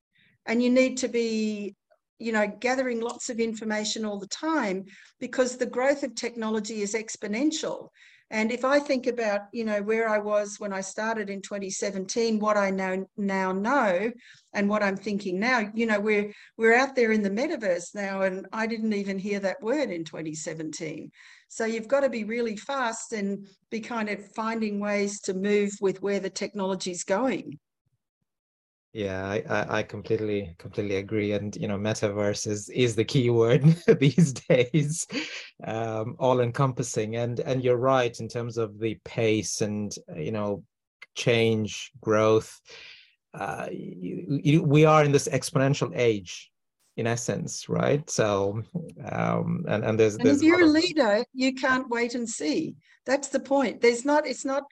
and 0.47 0.62
you 0.62 0.71
need 0.71 0.97
to 0.99 1.09
be 1.09 1.75
you 2.19 2.33
know 2.33 2.47
gathering 2.61 3.00
lots 3.00 3.31
of 3.31 3.40
information 3.40 4.05
all 4.05 4.19
the 4.19 4.26
time 4.29 4.85
because 5.21 5.57
the 5.57 5.67
growth 5.67 6.02
of 6.02 6.14
technology 6.14 6.83
is 6.83 6.95
exponential 6.95 7.88
and 8.31 8.53
if 8.53 8.65
I 8.65 8.79
think 8.79 9.09
about, 9.09 9.43
you 9.53 9.65
know, 9.65 9.83
where 9.83 10.09
I 10.09 10.19
was 10.19 10.61
when 10.61 10.73
I 10.73 10.83
started 10.83 11.29
in 11.31 11.43
2017, 11.43 12.39
what 12.39 12.57
I 12.57 12.71
know 12.71 13.05
now 13.17 13.51
know, 13.51 14.13
and 14.53 14.69
what 14.69 14.85
I'm 14.85 14.97
thinking 14.97 15.41
now, 15.41 15.69
you 15.75 15.87
know, 15.87 15.99
we're 15.99 16.33
we're 16.57 16.77
out 16.77 16.95
there 16.95 17.11
in 17.11 17.23
the 17.23 17.31
metaverse 17.31 17.93
now, 17.95 18.23
and 18.23 18.47
I 18.53 18.69
didn't 18.69 18.93
even 18.93 19.19
hear 19.19 19.41
that 19.41 19.61
word 19.63 19.91
in 19.91 20.05
2017. 20.05 21.11
So 21.49 21.65
you've 21.65 21.89
got 21.89 22.01
to 22.01 22.09
be 22.09 22.23
really 22.23 22.57
fast 22.57 23.13
and 23.13 23.49
be 23.71 23.81
kind 23.81 24.09
of 24.09 24.33
finding 24.35 24.79
ways 24.79 25.21
to 25.23 25.35
move 25.35 25.73
with 25.81 26.01
where 26.01 26.21
the 26.21 26.31
technology 26.31 26.93
is 26.93 27.03
going. 27.03 27.59
Yeah, 28.92 29.25
I, 29.49 29.78
I 29.78 29.82
completely 29.85 30.56
completely 30.59 30.97
agree, 30.97 31.32
and 31.32 31.54
you 31.54 31.68
know, 31.68 31.78
metaverse 31.78 32.49
is 32.49 32.68
is 32.70 32.97
the 32.97 33.04
key 33.04 33.30
word 33.30 33.62
these 34.00 34.32
days, 34.32 35.06
um, 35.64 36.16
all 36.18 36.40
encompassing. 36.40 37.14
And 37.14 37.38
and 37.38 37.62
you're 37.62 37.76
right 37.76 38.18
in 38.18 38.26
terms 38.26 38.59
of 38.59 38.80
the 38.80 38.99
pace 39.04 39.61
and 39.61 39.94
you 40.16 40.32
know, 40.32 40.64
change, 41.14 41.92
growth. 42.00 42.61
Uh, 43.32 43.68
you, 43.70 44.40
you, 44.42 44.62
we 44.62 44.85
are 44.85 45.04
in 45.04 45.12
this 45.12 45.28
exponential 45.28 45.92
age, 45.94 46.50
in 46.97 47.06
essence, 47.06 47.68
right? 47.68 48.09
So, 48.11 48.61
um, 49.04 49.64
and 49.68 49.85
and 49.85 50.00
there's, 50.00 50.16
and 50.16 50.26
there's 50.26 50.38
if 50.38 50.42
you're 50.42 50.62
a, 50.62 50.64
a 50.64 50.66
leader, 50.66 51.25
you 51.32 51.54
can't 51.54 51.88
wait 51.88 52.16
and 52.16 52.28
see. 52.28 52.75
That's 53.06 53.28
the 53.28 53.40
point. 53.40 53.80
There's 53.80 54.04
not. 54.04 54.26
It's 54.26 54.44
not 54.44 54.64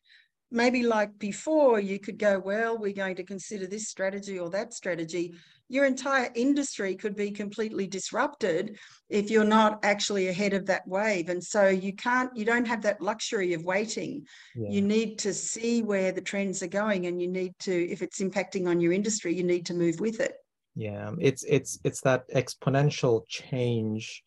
maybe 0.51 0.83
like 0.83 1.19
before 1.19 1.79
you 1.79 1.99
could 1.99 2.19
go 2.19 2.39
well 2.39 2.79
we're 2.79 2.93
going 2.93 3.17
to 3.17 3.25
consider 3.25 3.67
this 3.67 3.89
strategy 3.89 4.39
or 4.39 4.51
that 4.51 4.73
strategy. 4.73 5.35
Your 5.71 5.85
entire 5.85 6.31
industry 6.35 6.95
could 6.95 7.15
be 7.15 7.31
completely 7.31 7.87
disrupted 7.87 8.79
if 9.11 9.31
you're 9.31 9.45
not 9.45 9.85
actually 9.85 10.29
ahead 10.29 10.55
of 10.55 10.65
that 10.67 10.89
wave. 10.89 11.29
And 11.29 11.45
so 11.45 11.69
you 11.69 11.93
can't 11.93 12.35
you 12.35 12.47
don't 12.47 12.67
have 12.67 12.83
that 12.83 13.03
luxury 13.03 13.53
of 13.53 13.65
waiting. 13.65 14.27
Yeah. 14.57 14.71
you 14.71 14.81
need 14.81 15.19
to 15.21 15.35
see 15.35 15.83
where 15.83 16.13
the 16.13 16.23
trends 16.23 16.63
are 16.63 16.69
going 16.69 17.07
and 17.07 17.21
you 17.21 17.29
need 17.29 17.53
to 17.61 17.91
if 17.91 18.01
it's 18.01 18.21
impacting 18.21 18.67
on 18.67 18.81
your 18.81 18.93
industry 18.93 19.35
you 19.35 19.45
need 19.45 19.67
to 19.67 19.75
move 19.75 20.01
with 20.01 20.21
it. 20.21 20.33
Yeah 20.75 21.11
it's 21.19 21.45
it's 21.45 21.79
it's 21.85 22.01
that 22.03 22.31
exponential 22.31 23.27
change 23.29 24.23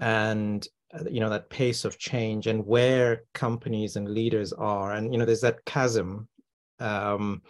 and 0.00 0.66
you 1.10 1.20
know 1.20 1.30
that 1.30 1.50
pace 1.50 1.84
of 1.84 1.98
change 1.98 2.46
and 2.46 2.66
where 2.66 3.22
companies 3.34 3.96
and 3.96 4.08
leaders 4.08 4.52
are. 4.52 4.92
And 4.92 5.12
you 5.12 5.18
know 5.18 5.24
there's 5.24 5.40
that 5.42 5.64
chasm 5.64 6.28
um 6.80 7.42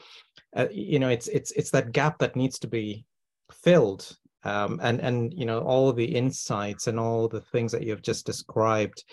uh, 0.57 0.67
you 0.73 0.99
know 0.99 1.09
it's 1.09 1.29
it's 1.29 1.53
it's 1.53 1.71
that 1.71 1.93
gap 1.93 2.19
that 2.19 2.35
needs 2.35 2.59
to 2.59 2.67
be 2.67 3.05
filled 3.53 4.17
um 4.43 4.81
and 4.83 5.01
and 5.01 5.33
you 5.33 5.47
know 5.47 5.61
all 5.61 5.93
the 5.93 6.05
insights 6.05 6.89
and 6.89 6.99
all 6.99 7.29
the 7.29 7.41
things 7.41 7.71
that 7.71 7.83
you've 7.85 8.03
just 8.03 8.27
described 8.27 9.05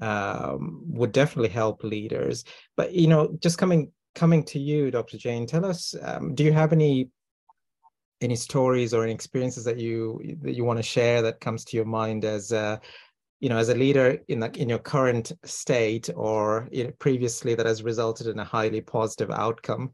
um 0.00 0.82
would 0.86 1.12
definitely 1.12 1.48
help 1.48 1.82
leaders. 1.82 2.44
But 2.76 2.92
you 2.92 3.08
know 3.08 3.36
just 3.40 3.58
coming 3.58 3.92
coming 4.14 4.42
to 4.42 4.58
you 4.58 4.90
dr 4.90 5.16
jane 5.18 5.46
tell 5.46 5.64
us 5.64 5.94
um, 6.02 6.34
do 6.34 6.42
you 6.42 6.52
have 6.52 6.72
any 6.72 7.08
any 8.20 8.36
stories 8.36 8.92
or 8.92 9.02
any 9.02 9.12
experiences 9.12 9.64
that 9.64 9.78
you 9.78 10.20
that 10.42 10.54
you 10.54 10.64
want 10.64 10.78
to 10.78 10.82
share 10.82 11.22
that 11.22 11.40
comes 11.40 11.64
to 11.64 11.76
your 11.76 11.86
mind 11.86 12.24
as 12.24 12.52
uh, 12.52 12.76
you 13.40 13.48
know, 13.48 13.56
as 13.56 13.70
a 13.70 13.74
leader 13.74 14.18
in 14.28 14.40
the, 14.40 14.50
in 14.60 14.68
your 14.68 14.78
current 14.78 15.32
state 15.44 16.10
or 16.14 16.68
you 16.70 16.84
know, 16.84 16.90
previously 16.98 17.54
that 17.54 17.66
has 17.66 17.82
resulted 17.82 18.26
in 18.26 18.38
a 18.38 18.44
highly 18.44 18.80
positive 18.80 19.30
outcome? 19.30 19.92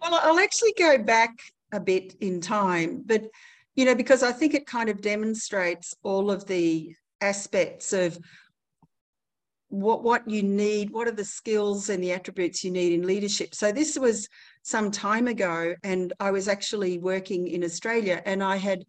Well, 0.00 0.18
I'll 0.22 0.38
actually 0.38 0.74
go 0.78 0.98
back 0.98 1.38
a 1.72 1.80
bit 1.80 2.14
in 2.20 2.40
time, 2.40 3.02
but 3.04 3.24
you 3.74 3.84
know, 3.84 3.94
because 3.94 4.22
I 4.22 4.32
think 4.32 4.54
it 4.54 4.66
kind 4.66 4.88
of 4.88 5.00
demonstrates 5.00 5.94
all 6.02 6.30
of 6.30 6.46
the 6.46 6.94
aspects 7.20 7.92
of 7.92 8.18
what 9.68 10.02
what 10.02 10.28
you 10.28 10.42
need, 10.42 10.90
what 10.90 11.06
are 11.06 11.12
the 11.12 11.24
skills 11.24 11.88
and 11.88 12.02
the 12.02 12.12
attributes 12.12 12.64
you 12.64 12.70
need 12.70 12.92
in 12.92 13.06
leadership. 13.06 13.54
So 13.54 13.70
this 13.72 13.98
was 13.98 14.28
some 14.62 14.90
time 14.90 15.28
ago, 15.28 15.74
and 15.84 16.12
I 16.20 16.30
was 16.30 16.48
actually 16.48 16.98
working 16.98 17.46
in 17.48 17.62
Australia, 17.64 18.20
and 18.26 18.42
I 18.42 18.56
had 18.56 18.84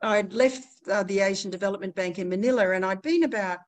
I'd 0.00 0.32
left 0.32 0.64
uh, 0.90 1.02
the 1.02 1.20
Asian 1.20 1.50
Development 1.50 1.94
Bank 1.94 2.18
in 2.18 2.28
Manila 2.28 2.70
and 2.72 2.84
I'd 2.84 3.02
been 3.02 3.24
about 3.24 3.58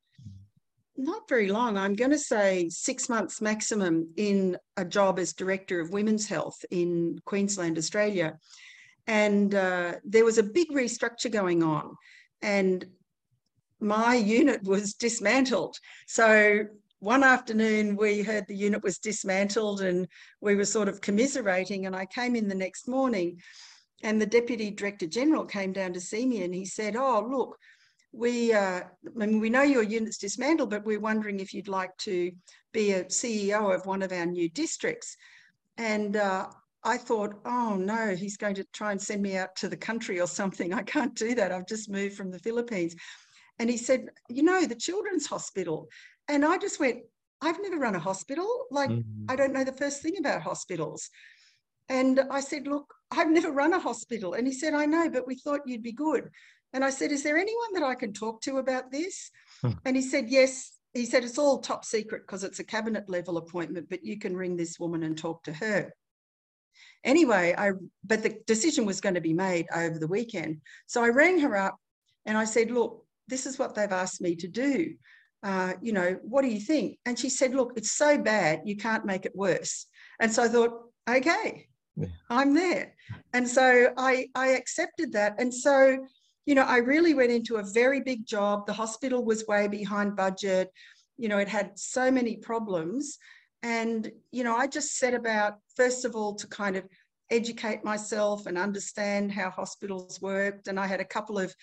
not 0.96 1.28
very 1.28 1.49
long, 1.49 1.78
I'm 1.78 1.94
going 1.94 2.10
to 2.10 2.18
say 2.18 2.68
six 2.68 3.08
months 3.08 3.40
maximum 3.40 4.08
in 4.16 4.58
a 4.76 4.84
job 4.84 5.18
as 5.18 5.32
Director 5.32 5.80
of 5.80 5.90
Women's 5.90 6.28
Health 6.28 6.62
in 6.70 7.18
Queensland, 7.25 7.78
Australia. 7.78 8.38
And 9.06 9.54
uh, 9.54 9.94
there 10.04 10.25
was 10.25 10.38
a 10.38 10.42
big 10.42 10.70
restructure 10.70 11.32
going 11.32 11.62
on, 11.62 11.96
and 12.42 12.84
my 13.80 14.14
unit 14.14 14.62
was 14.62 14.92
dismantled. 14.92 15.78
So 16.06 16.66
one 16.99 17.25
afternoon 17.25 17.96
we 17.96 18.22
heard 18.22 18.46
the 18.46 18.54
unit 18.56 18.82
was 18.82 18.99
dismantled 18.99 19.80
and 19.80 20.06
we 20.42 20.54
were 20.54 20.66
sort 20.66 20.87
of 20.87 21.00
commiserating 21.00 21.87
and 21.87 21.96
i 21.96 22.04
came 22.04 22.37
in 22.37 22.46
the 22.46 22.54
next 22.54 22.87
morning 22.87 23.40
and 24.02 24.21
the 24.21 24.26
deputy 24.26 24.71
director 24.71 25.07
general 25.07 25.45
came 25.45 25.73
down 25.73 25.92
to 25.92 26.00
see 26.00 26.26
me 26.26 26.42
and 26.42 26.54
he 26.54 26.64
said, 26.64 26.97
"Oh, 26.97 27.26
look, 27.30 27.59
we 28.12 28.52
uh, 28.52 28.80
I 28.80 29.26
mean, 29.26 29.40
we 29.40 29.50
know 29.50 29.62
your 29.62 29.83
unit's 29.83 30.19
dismantled, 30.19 30.71
but 30.71 30.85
we're 30.85 31.00
wondering 31.00 31.40
if 31.40 31.52
you'd 31.52 31.69
like 31.69 31.97
to 31.99 32.33
be 32.73 32.92
a 32.92 33.04
CEO 33.04 33.75
of 33.75 33.87
one 33.87 34.02
of 34.02 34.12
our 34.12 34.26
new 34.26 34.49
districts." 34.49 35.16
And 35.76 36.16
uh, 36.16 36.49
I 36.83 36.97
thought, 36.97 37.40
"Oh 37.45 37.76
no, 37.76 38.14
he's 38.14 38.37
going 38.37 38.54
to 38.57 38.64
try 38.73 38.92
and 38.92 39.00
send 39.00 39.23
me 39.23 39.37
out 39.37 39.54
to 39.57 39.69
the 39.69 39.76
country 39.76 40.21
or 40.21 40.26
something. 40.26 40.73
I 40.73 40.83
can't 40.83 41.14
do 41.14 41.35
that. 41.35 41.52
I've 41.52 41.69
just 41.69 41.90
moved 41.90 42.16
from 42.16 42.30
the 42.30 42.38
Philippines." 42.38 42.95
And 43.59 43.69
he 43.69 43.76
said, 43.76 44.09
"You 44.28 44.42
know, 44.42 44.66
the 44.66 44.75
children's 44.75 45.26
hospital." 45.26 45.88
And 46.28 46.45
I 46.45 46.59
just 46.59 46.80
went, 46.80 47.00
"I've 47.42 47.61
never 47.61 47.78
run 47.78 47.97
a 47.97 48.00
hospital. 48.00 48.66
Like, 48.71 48.90
mm-hmm. 48.90 49.26
I 49.28 49.37
don't 49.37 49.52
know 49.52 49.64
the 49.64 49.73
first 49.73 50.02
thing 50.02 50.16
about 50.19 50.42
hospitals." 50.42 51.11
And 51.90 52.21
I 52.30 52.38
said, 52.38 52.69
Look, 52.69 52.95
I've 53.11 53.31
never 53.31 53.50
run 53.50 53.73
a 53.73 53.81
hospital. 53.81 54.35
And 54.35 54.47
he 54.47 54.52
said, 54.52 54.75
I 54.75 54.87
know, 54.87 55.11
but 55.11 55.26
we 55.26 55.35
thought 55.37 55.67
you'd 55.67 55.83
be 55.83 55.93
good. 55.93 56.31
And 56.73 56.85
I 56.85 56.90
said, 56.90 57.12
Is 57.12 57.23
there 57.23 57.37
anyone 57.38 57.75
that 57.75 57.83
I 57.83 57.95
can 57.95 58.12
talk 58.12 58.40
to 58.43 58.59
about 58.59 58.90
this? 58.90 59.31
Hmm. 59.62 59.73
And 59.85 59.97
he 59.97 60.02
said, 60.02 60.29
Yes. 60.29 60.73
He 60.95 61.07
said, 61.07 61.25
It's 61.25 61.38
all 61.38 61.59
top 61.59 61.85
secret 61.85 62.23
because 62.26 62.45
it's 62.45 62.61
a 62.61 62.64
cabinet 62.64 63.09
level 63.09 63.37
appointment, 63.37 63.88
but 63.90 64.05
you 64.05 64.19
can 64.19 64.37
ring 64.37 64.57
this 64.57 64.79
woman 64.79 65.02
and 65.02 65.17
talk 65.17 65.43
to 65.45 65.52
her. 65.52 65.93
Anyway, 67.05 67.55
I 67.57 67.73
but 68.05 68.23
the 68.23 68.37
decision 68.47 68.87
was 68.87 69.00
going 69.00 69.14
to 69.17 69.21
be 69.21 69.33
made 69.33 69.67
over 69.75 69.99
the 69.99 70.07
weekend. 70.07 70.61
So 70.87 71.02
I 71.02 71.09
rang 71.09 71.40
her 71.40 71.57
up 71.57 71.76
and 72.26 72.37
I 72.38 72.45
said, 72.45 72.71
Look, 72.71 73.05
this 73.29 73.47
is 73.47 73.59
what 73.59 73.75
they've 73.75 73.90
asked 73.90 74.21
me 74.21 74.37
to 74.37 74.49
do. 74.49 74.95
uh, 75.43 75.73
you 75.81 75.93
know, 75.93 76.19
what 76.23 76.43
do 76.43 76.49
you 76.49 76.61
think? 76.61 76.99
And 77.07 77.19
she 77.19 77.31
said, 77.31 77.55
look, 77.55 77.73
it's 77.76 77.93
so 77.93 78.19
bad, 78.19 78.62
you 78.64 78.76
can't 78.76 79.07
make 79.07 79.25
it 79.25 79.35
worse. 79.35 79.87
And 80.21 80.31
so 80.31 80.43
I 80.43 80.49
thought, 80.49 80.73
okay, 81.09 81.67
yeah. 82.00 82.07
I'm 82.28 82.54
there. 82.54 82.95
And 83.33 83.49
so 83.49 83.92
I, 83.97 84.28
I 84.35 84.49
accepted 84.49 85.12
that. 85.12 85.35
And 85.38 85.52
so, 85.52 85.99
you 86.47 86.54
know, 86.54 86.62
I 86.62 86.78
really 86.78 87.14
went 87.14 87.30
into 87.30 87.57
a 87.57 87.62
very 87.62 88.00
big 88.00 88.26
job. 88.26 88.66
The 88.66 88.73
hospital 88.73 89.25
was 89.25 89.47
way 89.47 89.69
behind 89.69 90.16
budget. 90.16 90.71
You 91.16 91.28
know, 91.28 91.38
it 91.38 91.49
had 91.49 91.78
so 91.78 92.11
many 92.11 92.37
problems. 92.37 93.19
And, 93.62 94.11
you 94.33 94.42
know, 94.42 94.57
I 94.57 94.66
just 94.66 94.97
set 94.97 95.14
about, 95.14 95.59
first 95.76 96.04
of 96.04 96.16
all, 96.16 96.35
to 96.37 96.47
kind 96.47 96.76
of 96.76 96.85
educate 97.30 97.85
myself 97.85 98.47
and 98.47 98.57
understand 98.59 99.30
how 99.33 99.50
hospitals 99.50 100.21
worked. 100.21 100.66
And 100.69 100.80
I 100.80 100.87
had 100.87 101.00
a 101.00 101.04
couple 101.04 101.38
of 101.38 101.54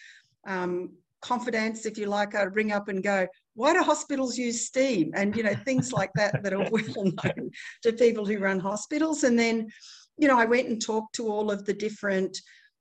um, 0.47 0.91
confidants, 1.21 1.85
if 1.85 1.97
you 1.97 2.05
like, 2.07 2.35
I'd 2.35 2.55
ring 2.55 2.71
up 2.71 2.87
and 2.87 3.03
go, 3.03 3.27
why 3.55 3.73
do 3.73 3.81
hospitals 3.81 4.37
use 4.37 4.65
steam? 4.65 5.11
And, 5.15 5.35
you 5.35 5.43
know, 5.43 5.55
things 5.65 5.91
like 5.91 6.11
that 6.15 6.43
that 6.43 6.53
are 6.53 6.69
well 6.69 7.11
known 7.23 7.51
to 7.83 7.93
people 7.93 8.25
who 8.25 8.37
run 8.37 8.59
hospitals. 8.59 9.23
And 9.23 9.37
then, 9.37 9.67
you 10.17 10.27
know, 10.27 10.37
I 10.37 10.45
went 10.45 10.67
and 10.67 10.81
talked 10.81 11.15
to 11.15 11.27
all 11.27 11.51
of 11.51 11.65
the 11.65 11.73
different, 11.73 12.37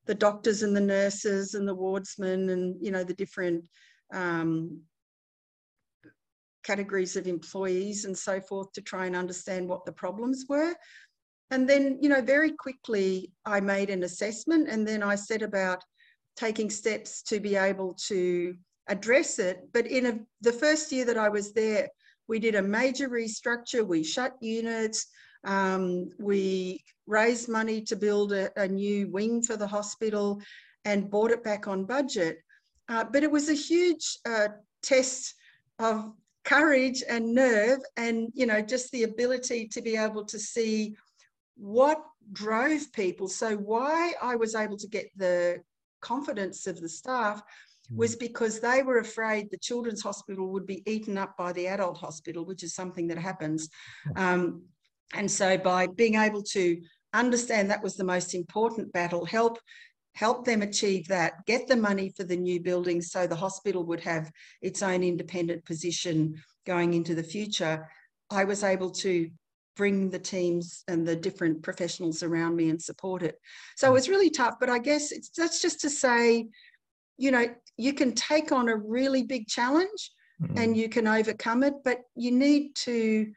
the 0.06 0.14
doctors 0.14 0.62
and 0.62 0.74
the 0.74 0.80
nurses 0.80 1.54
and 1.54 1.66
the 1.66 1.74
wardsmen 1.74 2.50
and, 2.50 2.76
you 2.80 2.90
know, 2.90 3.04
the 3.04 3.14
different 3.14 3.64
um, 4.12 4.80
categories 6.64 7.16
of 7.16 7.26
employees 7.26 8.04
and 8.04 8.16
so 8.16 8.40
forth 8.40 8.72
to 8.72 8.80
try 8.80 9.06
and 9.06 9.14
understand 9.14 9.68
what 9.68 9.84
the 9.84 9.92
problems 9.92 10.46
were. 10.48 10.74
And 11.50 11.68
then, 11.68 11.98
you 12.00 12.08
know, 12.08 12.22
very 12.22 12.52
quickly 12.52 13.32
I 13.44 13.60
made 13.60 13.90
an 13.90 14.02
assessment 14.02 14.68
and 14.68 14.86
then 14.86 15.02
I 15.02 15.14
set 15.14 15.42
about 15.42 15.82
taking 16.36 16.70
steps 16.70 17.22
to 17.22 17.38
be 17.38 17.54
able 17.56 17.94
to 18.08 18.54
address 18.88 19.38
it. 19.38 19.60
But 19.72 19.86
in 19.86 20.06
a, 20.06 20.18
the 20.40 20.52
first 20.52 20.90
year 20.90 21.04
that 21.04 21.16
I 21.16 21.28
was 21.28 21.52
there, 21.52 21.88
we 22.28 22.38
did 22.40 22.56
a 22.56 22.62
major 22.62 23.08
restructure. 23.08 23.86
We 23.86 24.02
shut 24.02 24.34
units. 24.40 25.06
Um, 25.46 26.10
we 26.18 26.82
raised 27.06 27.48
money 27.48 27.80
to 27.82 27.96
build 27.96 28.32
a, 28.32 28.50
a, 28.60 28.66
new 28.66 29.08
wing 29.08 29.42
for 29.42 29.56
the 29.56 29.66
hospital 29.66 30.40
and 30.84 31.10
bought 31.10 31.30
it 31.30 31.44
back 31.44 31.68
on 31.68 31.84
budget. 31.84 32.38
Uh, 32.88 33.04
but 33.04 33.22
it 33.22 33.30
was 33.30 33.48
a 33.48 33.54
huge 33.54 34.18
uh, 34.28 34.48
test 34.82 35.34
of 35.78 36.12
courage 36.44 37.02
and 37.08 37.34
nerve 37.34 37.80
and 37.96 38.28
you 38.32 38.46
know 38.46 38.62
just 38.62 38.90
the 38.92 39.02
ability 39.02 39.66
to 39.66 39.82
be 39.82 39.96
able 39.96 40.24
to 40.24 40.38
see 40.38 40.94
what 41.56 42.00
drove 42.32 42.92
people 42.92 43.26
so 43.26 43.56
why 43.56 44.12
i 44.22 44.36
was 44.36 44.54
able 44.54 44.76
to 44.76 44.86
get 44.86 45.06
the 45.16 45.60
confidence 46.00 46.68
of 46.68 46.80
the 46.80 46.88
staff 46.88 47.42
was 47.90 48.16
mm. 48.16 48.20
because 48.20 48.60
they 48.60 48.82
were 48.82 48.98
afraid 48.98 49.50
the 49.50 49.58
children's 49.58 50.02
hospital 50.02 50.48
would 50.48 50.66
be 50.66 50.82
eaten 50.86 51.16
up 51.18 51.36
by 51.36 51.52
the 51.52 51.66
adult 51.66 51.96
hospital, 51.98 52.44
which 52.44 52.62
is 52.62 52.74
something 52.74 53.06
that 53.08 53.18
happens. 53.18 53.68
Um, 54.16 54.62
and 55.14 55.30
so 55.30 55.56
by 55.56 55.86
being 55.86 56.16
able 56.16 56.42
to 56.42 56.80
understand 57.12 57.70
that 57.70 57.82
was 57.82 57.96
the 57.96 58.04
most 58.04 58.34
important 58.34 58.92
battle, 58.92 59.25
help 59.25 59.58
help 60.14 60.46
them 60.46 60.62
achieve 60.62 61.06
that, 61.08 61.44
get 61.44 61.68
the 61.68 61.76
money 61.76 62.08
for 62.16 62.25
the 62.25 62.36
new 62.36 62.58
building 62.58 63.02
so 63.02 63.26
the 63.26 63.36
hospital 63.36 63.84
would 63.84 64.00
have 64.00 64.32
its 64.62 64.82
own 64.82 65.02
independent 65.02 65.62
position 65.66 66.34
going 66.66 66.94
into 66.94 67.14
the 67.14 67.22
future, 67.22 67.86
I 68.30 68.44
was 68.44 68.64
able 68.64 68.90
to 68.90 69.30
bring 69.76 70.08
the 70.08 70.18
teams 70.18 70.82
and 70.88 71.06
the 71.06 71.14
different 71.14 71.62
professionals 71.62 72.22
around 72.22 72.56
me 72.56 72.70
and 72.70 72.80
support 72.80 73.22
it. 73.22 73.38
So 73.76 73.88
it 73.88 73.92
was 73.92 74.08
really 74.08 74.30
tough, 74.30 74.54
but 74.58 74.70
I 74.70 74.78
guess 74.78 75.12
it's 75.12 75.28
that's 75.36 75.60
just 75.60 75.80
to 75.82 75.90
say, 75.90 76.48
you 77.18 77.30
know, 77.30 77.46
you 77.76 77.92
can 77.92 78.14
take 78.14 78.52
on 78.52 78.70
a 78.70 78.76
really 78.76 79.22
big 79.22 79.46
challenge 79.46 80.12
mm-hmm. 80.42 80.56
and 80.56 80.76
you 80.76 80.88
can 80.88 81.06
overcome 81.06 81.62
it, 81.62 81.75
but 81.84 81.98
you 82.14 82.32
need 82.32 82.75
to 82.76 83.30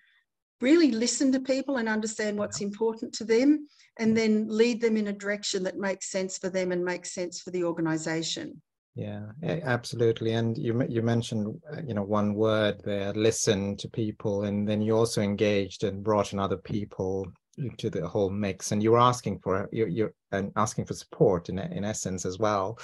really 0.61 0.91
listen 0.91 1.31
to 1.31 1.39
people 1.39 1.77
and 1.77 1.87
understand 1.87 2.37
what's 2.37 2.61
important 2.61 3.13
to 3.13 3.23
them 3.23 3.67
and 3.97 4.15
then 4.15 4.47
lead 4.47 4.81
them 4.81 4.97
in 4.97 5.07
a 5.07 5.13
direction 5.13 5.63
that 5.63 5.77
makes 5.77 6.12
sense 6.12 6.38
for 6.38 6.49
them 6.49 6.71
and 6.71 6.84
makes 6.84 7.13
sense 7.13 7.41
for 7.41 7.51
the 7.51 7.63
organization. 7.63 8.62
Yeah 8.95 9.27
absolutely. 9.43 10.34
And 10.34 10.57
you 10.57 10.84
you 10.89 11.01
mentioned 11.01 11.55
uh, 11.71 11.81
you 11.88 11.93
know 11.93 12.03
one 12.03 12.34
word 12.34 12.81
there 12.84 13.13
listen 13.13 13.77
to 13.77 13.89
people 13.89 14.43
and 14.43 14.67
then 14.67 14.81
you 14.81 14.95
also 14.95 15.21
engaged 15.21 15.84
and 15.84 16.03
brought 16.03 16.34
in 16.34 16.39
other 16.39 16.57
people 16.57 17.25
into 17.57 17.89
the 17.89 18.07
whole 18.07 18.29
mix. 18.29 18.71
And 18.71 18.81
you 18.81 18.91
were 18.91 18.99
asking 18.99 19.39
for 19.39 19.69
you're, 19.71 19.88
you're 19.88 20.13
and 20.31 20.51
asking 20.55 20.86
for 20.86 20.93
support 20.93 21.49
in 21.49 21.60
in 21.60 21.86
essence 21.86 22.25
as 22.25 22.39
well 22.39 22.79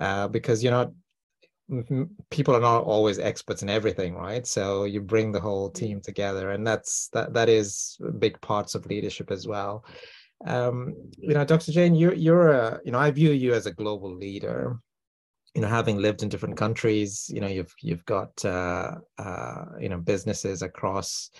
uh, 0.00 0.28
because 0.28 0.62
you're 0.62 0.72
not 0.72 0.92
people 2.30 2.54
are 2.54 2.60
not 2.60 2.84
always 2.84 3.18
experts 3.18 3.62
in 3.62 3.70
everything 3.70 4.14
right? 4.14 4.46
So 4.46 4.84
you 4.84 5.00
bring 5.00 5.32
the 5.32 5.40
whole 5.40 5.70
team 5.70 6.00
together 6.00 6.50
and 6.50 6.66
that's 6.66 7.08
that 7.12 7.32
that 7.34 7.48
is 7.48 7.98
big 8.18 8.40
parts 8.40 8.74
of 8.74 8.86
leadership 8.86 9.30
as 9.30 9.46
well. 9.46 9.84
Um, 10.44 10.94
you 11.18 11.34
know 11.34 11.44
dr 11.44 11.70
jane 11.70 11.94
you're 11.94 12.14
you're 12.14 12.50
a 12.50 12.80
you 12.84 12.90
know 12.90 12.98
i 12.98 13.12
view 13.12 13.30
you 13.30 13.54
as 13.54 13.66
a 13.66 13.72
global 13.72 14.12
leader. 14.14 14.78
You 15.54 15.60
know 15.62 15.68
having 15.68 15.98
lived 15.98 16.22
in 16.22 16.28
different 16.28 16.56
countries 16.56 17.30
you 17.32 17.40
know 17.40 17.46
you've 17.46 17.74
you've 17.80 18.04
got 18.06 18.44
uh, 18.44 18.96
uh, 19.18 19.64
you 19.78 19.88
know 19.88 19.98
businesses 19.98 20.62
across 20.62 21.30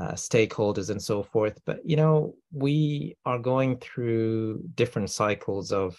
uh, 0.00 0.12
stakeholders 0.12 0.90
and 0.90 1.02
so 1.02 1.22
forth. 1.22 1.60
But 1.66 1.80
you 1.84 1.96
know 1.96 2.34
we 2.50 3.16
are 3.24 3.38
going 3.38 3.76
through 3.78 4.62
different 4.74 5.10
cycles 5.10 5.72
of 5.72 5.98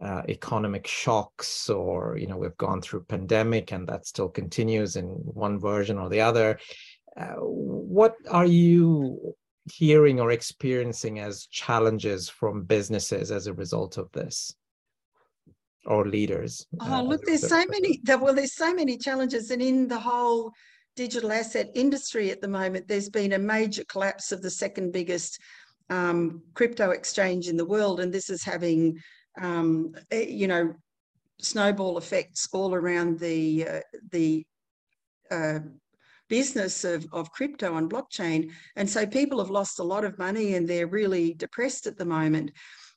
uh, 0.00 0.22
economic 0.28 0.86
shocks 0.86 1.70
or 1.70 2.16
you 2.18 2.26
know 2.26 2.36
we've 2.36 2.56
gone 2.58 2.80
through 2.80 3.02
pandemic 3.04 3.72
and 3.72 3.88
that 3.88 4.06
still 4.06 4.28
continues 4.28 4.96
in 4.96 5.04
one 5.04 5.58
version 5.58 5.98
or 5.98 6.08
the 6.08 6.20
other. 6.20 6.58
Uh, 7.16 7.34
what 7.36 8.14
are 8.30 8.44
you 8.44 9.34
hearing 9.72 10.20
or 10.20 10.30
experiencing 10.30 11.18
as 11.18 11.46
challenges 11.46 12.28
from 12.28 12.64
businesses 12.64 13.30
as 13.32 13.46
a 13.46 13.54
result 13.54 13.96
of 13.96 14.10
this? 14.12 14.54
Or 15.86 16.06
leaders 16.06 16.66
oh 16.80 16.94
uh, 16.94 17.02
look 17.02 17.24
there's 17.24 17.48
so 17.48 17.64
many 17.68 18.00
well 18.06 18.34
there's 18.34 18.56
so 18.56 18.74
many 18.74 18.98
challenges 18.98 19.52
and 19.52 19.62
in 19.62 19.86
the 19.86 20.00
whole 20.00 20.50
digital 20.96 21.30
asset 21.30 21.70
industry 21.76 22.32
at 22.32 22.40
the 22.40 22.48
moment 22.48 22.88
there's 22.88 23.08
been 23.08 23.34
a 23.34 23.38
major 23.38 23.84
collapse 23.84 24.32
of 24.32 24.42
the 24.42 24.50
second 24.50 24.92
biggest 24.92 25.38
um, 25.88 26.42
crypto 26.54 26.90
exchange 26.90 27.46
in 27.46 27.56
the 27.56 27.64
world 27.64 28.00
and 28.00 28.12
this 28.12 28.30
is 28.30 28.42
having 28.42 28.98
um, 29.40 29.94
eh, 30.10 30.26
you 30.28 30.46
know, 30.48 30.74
snowball 31.38 31.98
effects 31.98 32.48
all 32.52 32.74
around 32.74 33.18
the 33.18 33.66
uh, 33.68 33.80
the 34.10 34.46
uh, 35.30 35.58
business 36.28 36.84
of, 36.84 37.06
of 37.12 37.30
crypto 37.30 37.76
and 37.76 37.90
blockchain. 37.90 38.50
And 38.76 38.88
so 38.88 39.06
people 39.06 39.38
have 39.38 39.50
lost 39.50 39.78
a 39.78 39.84
lot 39.84 40.04
of 40.04 40.18
money 40.18 40.54
and 40.54 40.68
they're 40.68 40.86
really 40.86 41.34
depressed 41.34 41.86
at 41.86 41.96
the 41.96 42.04
moment. 42.04 42.50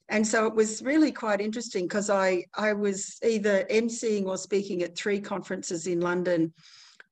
And 0.09 0.25
so 0.25 0.47
it 0.47 0.55
was 0.55 0.81
really 0.81 1.11
quite 1.11 1.39
interesting 1.39 1.85
because 1.85 2.09
I, 2.09 2.43
I 2.55 2.73
was 2.73 3.19
either 3.23 3.65
emceeing 3.69 4.25
or 4.25 4.37
speaking 4.37 4.81
at 4.81 4.97
three 4.97 5.19
conferences 5.19 5.85
in 5.85 6.01
London 6.01 6.51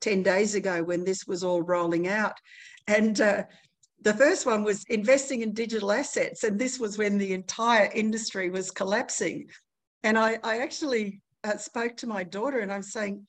10 0.02 0.24
days 0.24 0.56
ago 0.56 0.82
when 0.84 1.04
this 1.04 1.28
was 1.28 1.44
all 1.44 1.62
rolling 1.62 2.08
out. 2.08 2.34
And 2.88 3.22
uh, 3.22 3.44
the 4.02 4.14
first 4.14 4.46
one 4.46 4.64
was 4.64 4.84
investing 4.90 5.42
in 5.42 5.54
digital 5.54 5.92
assets. 5.92 6.44
And 6.44 6.60
this 6.60 6.80
was 6.80 6.98
when 6.98 7.18
the 7.18 7.34
entire 7.34 7.90
industry 7.94 8.50
was 8.50 8.72
collapsing. 8.72 9.48
And 10.04 10.18
I, 10.18 10.40
I 10.44 10.60
actually 10.60 11.22
uh, 11.44 11.58
spoke 11.58 11.98
to 11.98 12.08
my 12.08 12.24
daughter 12.24 12.60
and 12.60 12.72
I'm 12.72 12.84
saying, 12.84 13.26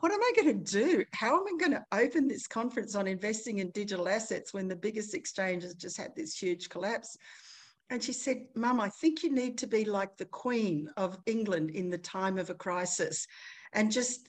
what 0.00 0.12
am 0.12 0.20
I 0.22 0.32
going 0.36 0.64
to 0.64 0.70
do? 0.70 1.04
How 1.12 1.36
am 1.36 1.44
I 1.46 1.58
going 1.58 1.72
to 1.72 1.84
open 1.92 2.28
this 2.28 2.46
conference 2.46 2.94
on 2.94 3.08
investing 3.08 3.58
in 3.58 3.70
digital 3.70 4.08
assets 4.08 4.54
when 4.54 4.68
the 4.68 4.76
biggest 4.76 5.14
exchange 5.14 5.64
has 5.64 5.74
just 5.74 5.96
had 5.96 6.14
this 6.14 6.36
huge 6.36 6.68
collapse? 6.68 7.16
And 7.90 8.02
she 8.02 8.12
said, 8.12 8.44
Mum, 8.54 8.80
I 8.80 8.90
think 8.90 9.22
you 9.22 9.32
need 9.32 9.58
to 9.58 9.66
be 9.66 9.84
like 9.84 10.16
the 10.16 10.26
Queen 10.26 10.88
of 10.96 11.18
England 11.26 11.70
in 11.70 11.90
the 11.90 11.98
time 11.98 12.38
of 12.38 12.50
a 12.50 12.54
crisis 12.54 13.26
and 13.72 13.90
just 13.90 14.28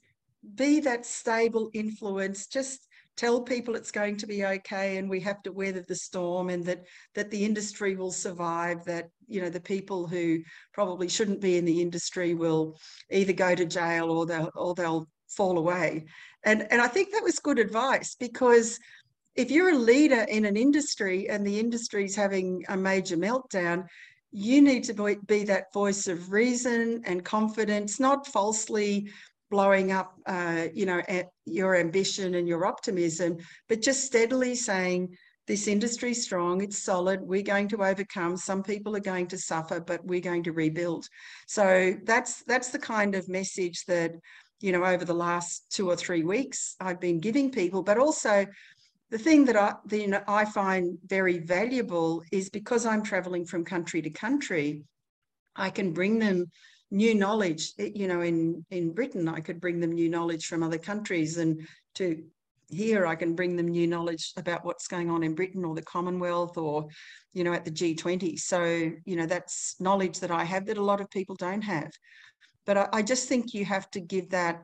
be 0.56 0.80
that 0.80 1.06
stable 1.06 1.70
influence, 1.74 2.48
just 2.48 2.88
tell 3.20 3.42
people 3.42 3.76
it's 3.76 3.92
going 3.92 4.16
to 4.16 4.26
be 4.26 4.46
okay 4.46 4.96
and 4.96 5.10
we 5.10 5.20
have 5.20 5.44
to 5.44 5.52
weather 5.52 5.84
the 5.86 5.96
storm 5.96 6.50
and 6.50 6.64
that 6.64 6.86
that 7.16 7.30
the 7.30 7.44
industry 7.44 7.98
will 7.98 8.14
survive 8.14 8.86
that 8.86 9.10
you 9.28 9.42
know 9.42 9.50
the 9.50 9.60
people 9.60 10.08
who 10.08 10.40
probably 10.74 11.10
shouldn't 11.10 11.42
be 11.42 11.58
in 11.58 11.66
the 11.66 11.82
industry 11.82 12.34
will 12.34 12.80
either 13.12 13.34
go 13.34 13.54
to 13.54 13.66
jail 13.66 14.10
or 14.10 14.26
they'll 14.26 14.50
or 14.56 14.74
they'll 14.74 15.06
fall 15.28 15.58
away. 15.58 16.06
And 16.46 16.66
and 16.72 16.82
i 16.82 16.88
think 16.88 17.12
that 17.12 17.24
was 17.24 17.40
good 17.40 17.60
advice 17.60 18.16
because 18.16 18.80
if 19.36 19.52
you're 19.52 19.72
a 19.72 19.86
leader 19.94 20.26
in 20.30 20.46
an 20.46 20.56
industry 20.56 21.30
and 21.30 21.46
the 21.46 21.60
industry's 21.60 22.16
having 22.16 22.64
a 22.70 22.78
major 22.78 23.18
meltdown 23.18 23.86
you 24.32 24.62
need 24.62 24.84
to 24.84 24.94
be, 24.94 25.18
be 25.26 25.44
that 25.44 25.74
voice 25.74 26.08
of 26.08 26.32
reason 26.32 27.02
and 27.06 27.26
confidence 27.26 28.00
not 28.00 28.28
falsely 28.28 29.10
blowing 29.50 29.92
up, 29.92 30.16
uh, 30.26 30.68
you 30.74 30.86
know, 30.86 31.02
your 31.46 31.76
ambition 31.76 32.36
and 32.36 32.48
your 32.48 32.66
optimism, 32.66 33.38
but 33.68 33.82
just 33.82 34.06
steadily 34.06 34.56
saying, 34.56 35.16
this 35.48 35.68
industry 35.68 36.12
is 36.12 36.24
strong, 36.24 36.62
it's 36.62 36.84
solid, 36.84 37.22
we're 37.22 37.42
going 37.42 37.68
to 37.68 37.84
overcome. 37.84 38.38
Some 38.38 38.62
people 38.62 38.96
are 38.96 39.00
going 39.00 39.26
to 39.28 39.38
suffer, 39.38 39.80
but 39.80 40.06
we're 40.06 40.22
going 40.22 40.44
to 40.44 40.52
rebuild. 40.52 41.08
So 41.48 41.96
that's 42.04 42.44
that's 42.44 42.70
the 42.70 42.78
kind 42.78 43.16
of 43.16 43.28
message 43.28 43.84
that 43.88 44.12
you 44.62 44.72
know, 44.72 44.84
over 44.84 45.06
the 45.06 45.14
last 45.14 45.66
two 45.70 45.90
or 45.90 45.96
three 45.96 46.24
weeks, 46.24 46.76
I've 46.80 47.00
been 47.00 47.20
giving 47.20 47.52
people, 47.52 47.82
but 47.82 47.98
also 47.98 48.46
the 49.10 49.18
thing 49.18 49.46
that 49.46 49.56
I, 49.56 49.76
the, 49.86 50.00
you 50.00 50.08
know, 50.08 50.22
I 50.28 50.46
find 50.46 50.98
very 51.06 51.40
valuable 51.40 52.24
is 52.32 52.50
because 52.50 52.86
I'm 52.86 53.02
traveling 53.02 53.46
from 53.46 53.66
country 53.66 54.02
to 54.02 54.10
country, 54.10 54.84
I 55.56 55.70
can 55.70 55.94
bring 55.94 56.20
them 56.20 56.46
new 56.92 57.16
knowledge. 57.16 57.74
Eh, 57.80 57.92
you 57.96 58.08
know, 58.08 58.22
in 58.22 58.66
in 58.72 58.94
Britain, 58.94 59.28
I 59.28 59.40
could 59.40 59.62
bring 59.62 59.80
them 59.80 59.92
new 59.92 60.10
knowledge 60.10 60.48
from 60.48 60.64
other 60.64 60.78
countries, 60.78 61.38
and 61.38 61.68
to 61.96 62.24
here 62.70 63.08
I 63.08 63.16
can 63.16 63.36
bring 63.36 63.56
them 63.56 63.68
new 63.68 63.88
knowledge 63.88 64.34
about 64.38 64.64
what's 64.64 64.88
going 64.88 65.10
on 65.10 65.24
in 65.24 65.34
Britain 65.34 65.66
or 65.66 65.76
the 65.76 65.82
Commonwealth 65.82 66.58
or, 66.58 66.88
you 67.34 67.44
know, 67.44 67.54
at 67.54 67.66
the 67.66 67.72
G20. 67.72 68.40
So, 68.40 68.64
you 69.06 69.16
know, 69.16 69.26
that's 69.26 69.76
knowledge 69.80 70.20
that 70.20 70.32
I 70.32 70.44
have 70.44 70.66
that 70.68 70.78
a 70.78 70.84
lot 70.84 71.02
of 71.02 71.10
people 71.10 71.36
don't 71.36 71.64
have. 71.64 71.92
But 72.66 72.78
I, 72.78 72.90
I 72.94 73.02
just 73.02 73.28
think 73.28 73.54
you 73.54 73.66
have 73.66 73.90
to 73.92 74.00
give 74.00 74.30
that 74.30 74.64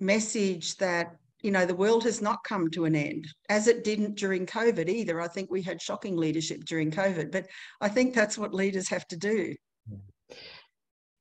message 0.00 0.76
that 0.76 1.16
you 1.42 1.50
know 1.50 1.66
the 1.66 1.74
world 1.74 2.04
has 2.04 2.20
not 2.20 2.42
come 2.44 2.70
to 2.70 2.84
an 2.84 2.94
end 2.94 3.26
as 3.48 3.66
it 3.66 3.84
didn't 3.84 4.16
during 4.16 4.46
covid 4.46 4.88
either 4.88 5.20
i 5.20 5.26
think 5.26 5.50
we 5.50 5.62
had 5.62 5.82
shocking 5.82 6.16
leadership 6.16 6.64
during 6.64 6.90
covid 6.90 7.32
but 7.32 7.46
i 7.80 7.88
think 7.88 8.14
that's 8.14 8.38
what 8.38 8.54
leaders 8.54 8.88
have 8.88 9.06
to 9.08 9.16
do 9.16 9.54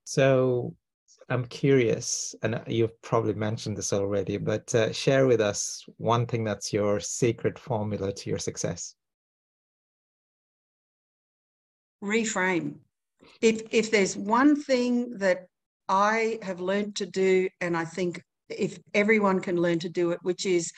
so 0.07 0.73
i'm 1.29 1.43
curious 1.45 2.33
and 2.41 2.61
you've 2.65 3.01
probably 3.01 3.33
mentioned 3.33 3.75
this 3.75 3.91
already 3.91 4.37
but 4.37 4.73
uh, 4.73 4.89
share 4.93 5.27
with 5.27 5.41
us 5.41 5.83
one 5.97 6.25
thing 6.25 6.45
that's 6.45 6.71
your 6.71 7.01
secret 7.01 7.59
formula 7.59 8.13
to 8.13 8.29
your 8.29 8.39
success. 8.39 8.95
Reframe. 12.01 12.75
If 13.41 13.63
if 13.71 13.91
there's 13.91 14.15
one 14.15 14.55
thing 14.55 15.17
that 15.17 15.47
I 15.89 16.39
have 16.41 16.59
learned 16.59 16.95
to 16.97 17.05
do, 17.05 17.49
and 17.59 17.75
I 17.75 17.85
think 17.85 18.21
if 18.49 18.79
everyone 18.93 19.39
can 19.41 19.57
learn 19.57 19.79
to 19.79 19.89
do 19.89 20.11
it, 20.11 20.19
which 20.21 20.45
is 20.45 20.71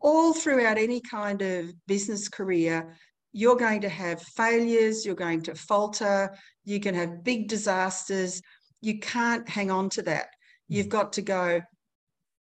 all 0.00 0.32
throughout 0.32 0.78
any 0.78 1.00
kind 1.00 1.42
of 1.42 1.72
business 1.86 2.28
career, 2.28 2.96
you're 3.36 3.54
going 3.54 3.82
to 3.82 3.88
have 3.90 4.22
failures, 4.22 5.04
you're 5.04 5.14
going 5.14 5.42
to 5.42 5.54
falter, 5.54 6.34
you 6.64 6.80
can 6.80 6.94
have 6.94 7.22
big 7.22 7.48
disasters. 7.48 8.40
You 8.80 8.98
can't 8.98 9.46
hang 9.46 9.70
on 9.70 9.90
to 9.90 10.02
that. 10.04 10.28
You've 10.68 10.88
got 10.88 11.12
to 11.14 11.22
go, 11.22 11.60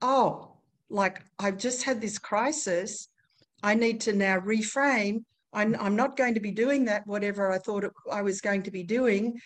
oh, 0.00 0.56
like 0.88 1.20
I've 1.38 1.58
just 1.58 1.82
had 1.82 2.00
this 2.00 2.18
crisis. 2.18 3.08
I 3.62 3.74
need 3.74 4.00
to 4.02 4.14
now 4.14 4.40
reframe. 4.40 5.24
I'm, 5.52 5.76
I'm 5.78 5.94
not 5.94 6.16
going 6.16 6.32
to 6.34 6.40
be 6.40 6.52
doing 6.52 6.86
that, 6.86 7.06
whatever 7.06 7.52
I 7.52 7.58
thought 7.58 7.84
it, 7.84 7.92
I 8.10 8.22
was 8.22 8.40
going 8.40 8.62
to 8.62 8.70
be 8.70 8.82
doing 8.82 9.38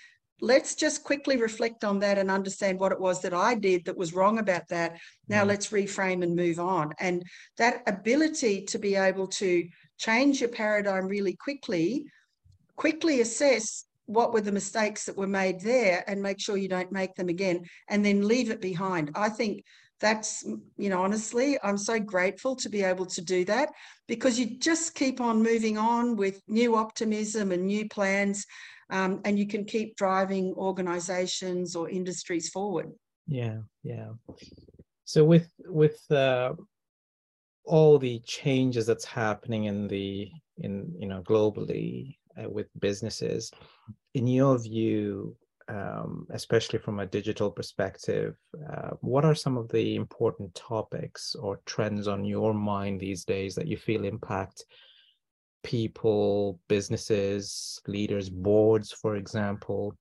let's 0.43 0.75
just 0.75 1.05
quickly 1.05 1.37
reflect 1.37 1.85
on 1.85 2.01
that 2.01 2.19
and 2.19 2.29
understand 2.29 2.79
what 2.79 2.91
it 2.91 3.01
was 3.01 3.23
that 3.23 3.33
I 3.33 3.55
did 3.55 3.85
that 3.85 3.97
was 3.97 4.13
wrong 4.13 4.41
about 4.41 4.67
that. 4.69 4.99
Now 5.29 5.45
mm. 5.45 5.47
let's 5.47 5.69
reframe 5.69 6.25
and 6.25 6.35
move 6.35 6.59
on. 6.59 6.93
And 6.99 7.25
that 7.59 7.85
ability 7.87 8.63
to 8.63 8.79
be 8.79 8.97
able 8.97 9.29
to 9.29 9.65
change 10.03 10.41
your 10.41 10.51
paradigm 10.51 11.07
really 11.07 11.37
quickly, 11.37 12.05
quickly 12.77 13.21
assess 13.21 13.85
what 14.07 14.33
were 14.33 14.41
the 14.41 14.53
mistakes 14.53 15.05
that 15.05 15.17
were 15.17 15.29
made 15.29 15.61
there 15.61 16.03
and 16.09 16.21
make 16.21 16.41
sure 16.41 16.57
you 16.57 16.69
don't 16.69 16.91
make 16.91 17.15
them 17.15 17.29
again 17.29 17.65
and 17.89 18.05
then 18.05 18.27
leave 18.27 18.51
it 18.51 18.61
behind. 18.61 19.11
I 19.15 19.29
think 19.29 19.65
that's, 20.01 20.45
you 20.77 20.89
know, 20.89 21.03
honestly, 21.03 21.57
I'm 21.63 21.79
so 21.79 22.01
grateful 22.01 22.57
to 22.57 22.69
be 22.69 22.83
able 22.83 23.07
to 23.07 23.23
do 23.23 23.45
that 23.45 23.71
because 24.09 24.39
you 24.39 24.59
just 24.59 24.97
keep 24.97 25.21
on 25.21 25.43
moving 25.43 25.79
on 25.79 26.17
with 26.17 26.43
new 26.49 26.75
optimism 26.75 27.53
and 27.53 27.67
new 27.67 27.89
plans 27.89 28.45
um, 28.91 29.21
and 29.25 29.39
you 29.39 29.47
can 29.47 29.65
keep 29.65 29.97
driving 29.97 30.53
organizations 30.57 31.77
or 31.77 31.89
industries 31.89 32.51
forward 32.51 32.91
yeah 33.27 33.59
yeah 33.83 34.09
so 35.05 35.25
with 35.25 35.49
with 35.67 35.99
uh, 36.11 36.53
all 37.65 37.99
the 37.99 38.21
changes 38.21 38.87
that's 38.87 39.05
happening 39.05 39.65
in 39.65 39.89
the 39.89 40.31
in 40.59 40.93
you 40.99 41.07
know 41.07 41.23
globally 41.23 42.17
uh, 42.43 42.49
with 42.49 42.67
businesses 42.81 43.53
in 44.15 44.27
your 44.27 44.59
view 44.59 45.37
um, 45.69 46.27
especially 46.31 46.79
from 46.79 46.99
a 46.99 47.07
digital 47.07 47.51
perspective 47.51 48.37
uh, 48.71 48.91
what 49.01 49.25
are 49.25 49.35
some 49.35 49.57
of 49.57 49.69
the 49.69 49.95
important 49.95 50.53
topics 50.55 51.35
or 51.37 51.61
trends 51.67 52.09
on 52.09 52.25
your 52.25 52.53
mind 52.53 53.01
these 53.01 53.25
days 53.25 53.55
that 53.55 53.69
you 53.69 53.77
feel 53.77 54.05
impact 54.05 54.65
people, 55.63 56.59
businesses, 56.69 57.81
leaders, 57.87 58.29
boards, 58.29 58.93
for 58.93 59.17
example, 59.17 59.97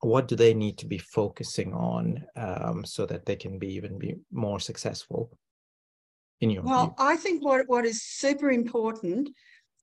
what 0.00 0.28
do 0.28 0.36
they 0.36 0.54
need 0.54 0.78
to 0.78 0.86
be 0.86 0.98
focusing 0.98 1.74
on 1.74 2.24
um, 2.36 2.84
so 2.84 3.04
that 3.06 3.26
they 3.26 3.36
can 3.36 3.58
be 3.58 3.74
even 3.74 3.98
be 3.98 4.14
more 4.32 4.60
successful 4.60 5.36
in 6.40 6.50
your 6.50 6.62
well 6.62 6.86
view? 6.86 6.94
i 6.98 7.16
think 7.16 7.44
what, 7.44 7.68
what 7.68 7.84
is 7.84 8.02
super 8.02 8.50
important 8.50 9.28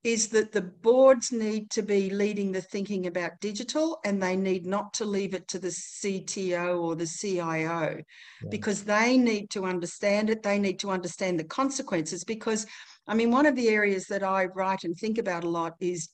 is 0.06 0.28
that 0.28 0.52
the 0.52 0.62
boards 0.62 1.32
need 1.32 1.68
to 1.72 1.82
be 1.82 2.12
leading 2.12 2.52
the 2.52 2.62
thinking 2.62 3.08
about 3.08 3.39
digital 3.41 4.00
and 4.06 4.22
they 4.22 4.36
need 4.36 4.63
not 4.63 4.94
to 4.94 5.04
leave 5.04 5.34
it 5.34 5.48
to 5.48 5.58
the 5.58 5.70
CTO 5.70 6.80
or 6.80 6.96
the 6.96 7.08
CIO 7.08 7.98
yeah. 8.44 8.50
because 8.52 8.84
they 8.84 9.18
need 9.18 9.50
to 9.50 9.65
understand 9.65 10.30
it. 10.30 10.44
They 10.44 10.60
need 10.60 10.78
to 10.82 10.91
understand 10.91 11.39
the 11.39 11.44
consequences 11.44 12.24
because 12.24 12.68
I 13.08 13.15
mean, 13.15 13.32
one 13.32 13.48
of 13.48 13.56
the 13.56 13.70
areas 13.70 14.06
that 14.08 14.24
I 14.24 14.46
write 14.46 14.84
and 14.84 14.96
think 14.96 15.18
about 15.18 15.44
a 15.44 15.50
lot 15.50 15.74
is 15.80 16.10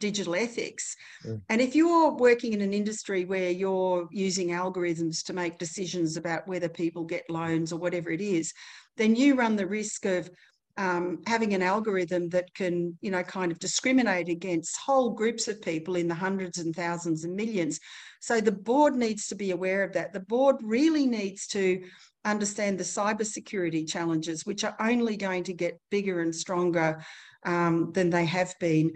digital 0.00 0.34
ethics. 0.34 0.96
Mm. 1.24 1.40
And 1.48 1.60
if 1.60 1.74
you're 1.74 2.12
working 2.12 2.52
in 2.52 2.60
an 2.60 2.72
industry 2.72 3.24
where 3.24 3.50
you're 3.50 4.08
using 4.10 4.48
algorithms 4.48 5.24
to 5.24 5.32
make 5.32 5.58
decisions 5.58 6.16
about 6.16 6.46
whether 6.48 6.68
people 6.68 7.04
get 7.04 7.30
loans 7.30 7.72
or 7.72 7.78
whatever 7.78 8.10
it 8.10 8.20
is, 8.20 8.52
then 8.96 9.14
you 9.16 9.34
run 9.34 9.56
the 9.56 9.66
risk 9.66 10.04
of 10.04 10.30
um, 10.78 11.22
having 11.26 11.52
an 11.54 11.62
algorithm 11.62 12.30
that 12.30 12.52
can, 12.54 12.96
you 13.00 13.10
know, 13.10 13.22
kind 13.22 13.52
of 13.52 13.58
discriminate 13.58 14.28
against 14.28 14.78
whole 14.78 15.10
groups 15.10 15.46
of 15.48 15.60
people 15.60 15.96
in 15.96 16.08
the 16.08 16.14
hundreds 16.14 16.58
and 16.58 16.74
thousands 16.74 17.24
and 17.24 17.36
millions. 17.36 17.78
So 18.20 18.40
the 18.40 18.52
board 18.52 18.94
needs 18.94 19.26
to 19.28 19.34
be 19.34 19.50
aware 19.50 19.82
of 19.82 19.92
that. 19.92 20.12
The 20.12 20.20
board 20.20 20.56
really 20.62 21.06
needs 21.06 21.46
to 21.48 21.82
understand 22.24 22.78
the 22.78 22.84
cybersecurity 22.84 23.88
challenges, 23.88 24.46
which 24.46 24.64
are 24.64 24.76
only 24.80 25.16
going 25.16 25.44
to 25.44 25.52
get 25.52 25.80
bigger 25.90 26.20
and 26.20 26.34
stronger 26.34 27.04
um, 27.44 27.92
than 27.92 28.10
they 28.10 28.24
have 28.24 28.54
been. 28.58 28.92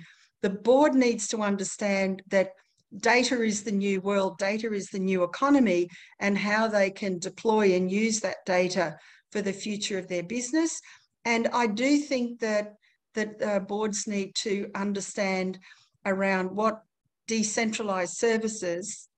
The 0.47 0.51
board 0.51 0.95
needs 0.95 1.27
to 1.31 1.43
understand 1.43 2.23
that 2.29 2.53
data 2.99 3.43
is 3.43 3.65
the 3.65 3.73
new 3.73 4.01
world, 4.01 4.39
data 4.39 4.73
is 4.73 4.91
the 4.91 5.01
new 5.01 5.25
economy, 5.25 5.89
and 6.21 6.39
how 6.39 6.69
they 6.69 6.89
can 6.89 7.19
deploy 7.19 7.75
and 7.75 7.91
use 7.91 8.21
that 8.21 8.47
data 8.47 8.97
for 9.33 9.43
the 9.43 9.53
future 9.53 9.99
of 9.99 10.07
their 10.07 10.23
business. 10.23 10.81
And 11.25 11.49
I 11.49 11.67
do 11.67 11.99
think 11.99 12.39
that 12.43 12.75
that 13.15 13.43
uh, 13.43 13.59
boards 13.59 14.07
need 14.07 14.37
to 14.37 14.71
understand 14.77 15.59
around 16.05 16.55
what 16.55 16.81
decentralized 17.27 18.17
services 18.17 19.09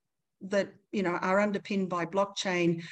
that 0.41 0.71
you 0.93 1.03
know 1.03 1.19
are 1.21 1.41
underpinned 1.41 1.91
by 1.91 2.07
blockchain 2.07 2.83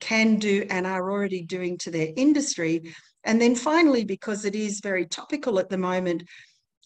can 0.00 0.40
do 0.40 0.66
and 0.70 0.88
are 0.88 1.08
already 1.08 1.42
doing 1.42 1.78
to 1.78 1.92
their 1.92 2.08
industry. 2.16 2.92
And 3.22 3.40
then 3.40 3.54
finally, 3.54 4.04
because 4.04 4.44
it 4.44 4.56
is 4.56 4.80
very 4.80 5.06
topical 5.06 5.60
at 5.60 5.70
the 5.70 5.78
moment, 5.78 6.24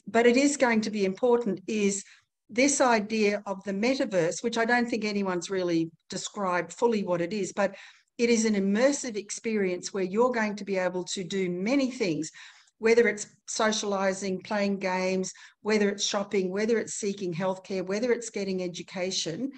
but 0.07 0.27
it 0.27 0.37
is 0.37 0.57
going 0.57 0.81
to 0.83 0.91
be 0.91 1.05
important, 1.05 1.61
is 1.67 2.05
this 2.49 2.81
idea 2.81 3.43
of 3.47 3.63
the 3.65 3.73
metaverse, 3.73 4.43
which 4.43 4.59
I 4.59 4.65
don't 4.65 4.89
think 4.89 5.05
anyone's 5.05 5.51
really 5.51 5.91
described 6.09 6.73
fully 6.73 7.05
what 7.05 7.21
it 7.21 7.33
is, 7.33 7.53
but 7.53 7.77
it 8.19 8.29
is 8.29 8.45
an 8.45 8.55
immersive 8.55 9.17
experience 9.17 9.95
where 9.95 10.05
you're 10.05 10.33
going 10.33 10.57
to 10.57 10.65
be 10.65 10.77
able 10.77 11.05
to 11.05 11.25
do 11.25 11.49
many 11.49 11.91
things, 11.91 12.31
whether 12.79 13.09
it's 13.09 13.29
socializing, 13.47 14.43
playing 14.43 14.79
games, 14.79 15.33
whether 15.63 15.89
it's 15.89 16.05
shopping, 16.05 16.51
whether 16.51 16.79
it's 16.79 16.95
seeking 16.95 17.33
healthcare, 17.33 17.87
whether 17.87 18.13
it's 18.13 18.31
getting 18.31 18.63
education. 18.63 19.51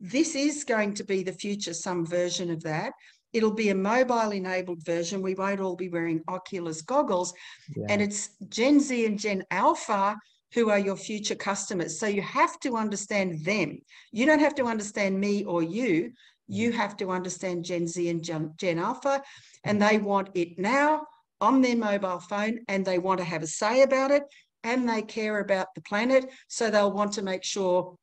This 0.00 0.34
is 0.34 0.64
going 0.64 0.94
to 0.94 1.04
be 1.04 1.22
the 1.22 1.32
future, 1.32 1.74
some 1.74 2.06
version 2.06 2.50
of 2.50 2.62
that. 2.62 2.94
It'll 3.32 3.52
be 3.52 3.70
a 3.70 3.74
mobile 3.74 4.32
enabled 4.32 4.84
version. 4.84 5.22
We 5.22 5.34
won't 5.34 5.60
all 5.60 5.76
be 5.76 5.88
wearing 5.88 6.22
Oculus 6.28 6.82
goggles. 6.82 7.32
Yeah. 7.76 7.86
And 7.88 8.02
it's 8.02 8.30
Gen 8.48 8.80
Z 8.80 9.06
and 9.06 9.18
Gen 9.18 9.44
Alpha 9.50 10.16
who 10.54 10.70
are 10.70 10.78
your 10.78 10.96
future 10.96 11.34
customers. 11.34 11.98
So 11.98 12.06
you 12.06 12.22
have 12.22 12.58
to 12.60 12.76
understand 12.76 13.44
them. 13.44 13.78
You 14.12 14.26
don't 14.26 14.40
have 14.40 14.54
to 14.56 14.64
understand 14.64 15.18
me 15.18 15.44
or 15.44 15.62
you. 15.62 16.12
You 16.48 16.72
mm. 16.72 16.74
have 16.74 16.96
to 16.98 17.10
understand 17.10 17.64
Gen 17.64 17.86
Z 17.86 18.08
and 18.08 18.22
Gen, 18.22 18.54
Gen 18.56 18.78
Alpha, 18.78 19.22
and 19.64 19.80
they 19.80 19.98
want 19.98 20.30
it 20.34 20.58
now 20.58 21.06
on 21.40 21.62
their 21.62 21.76
mobile 21.76 22.20
phone 22.20 22.60
and 22.68 22.84
they 22.84 22.98
want 22.98 23.18
to 23.18 23.24
have 23.24 23.42
a 23.42 23.46
say 23.46 23.82
about 23.82 24.10
it 24.10 24.24
and 24.64 24.88
they 24.88 25.02
care 25.02 25.40
about 25.40 25.68
the 25.74 25.80
planet. 25.82 26.30
So 26.48 26.70
they'll 26.70 26.92
want 26.92 27.12
to 27.12 27.22
make 27.22 27.44
sure 27.44 27.96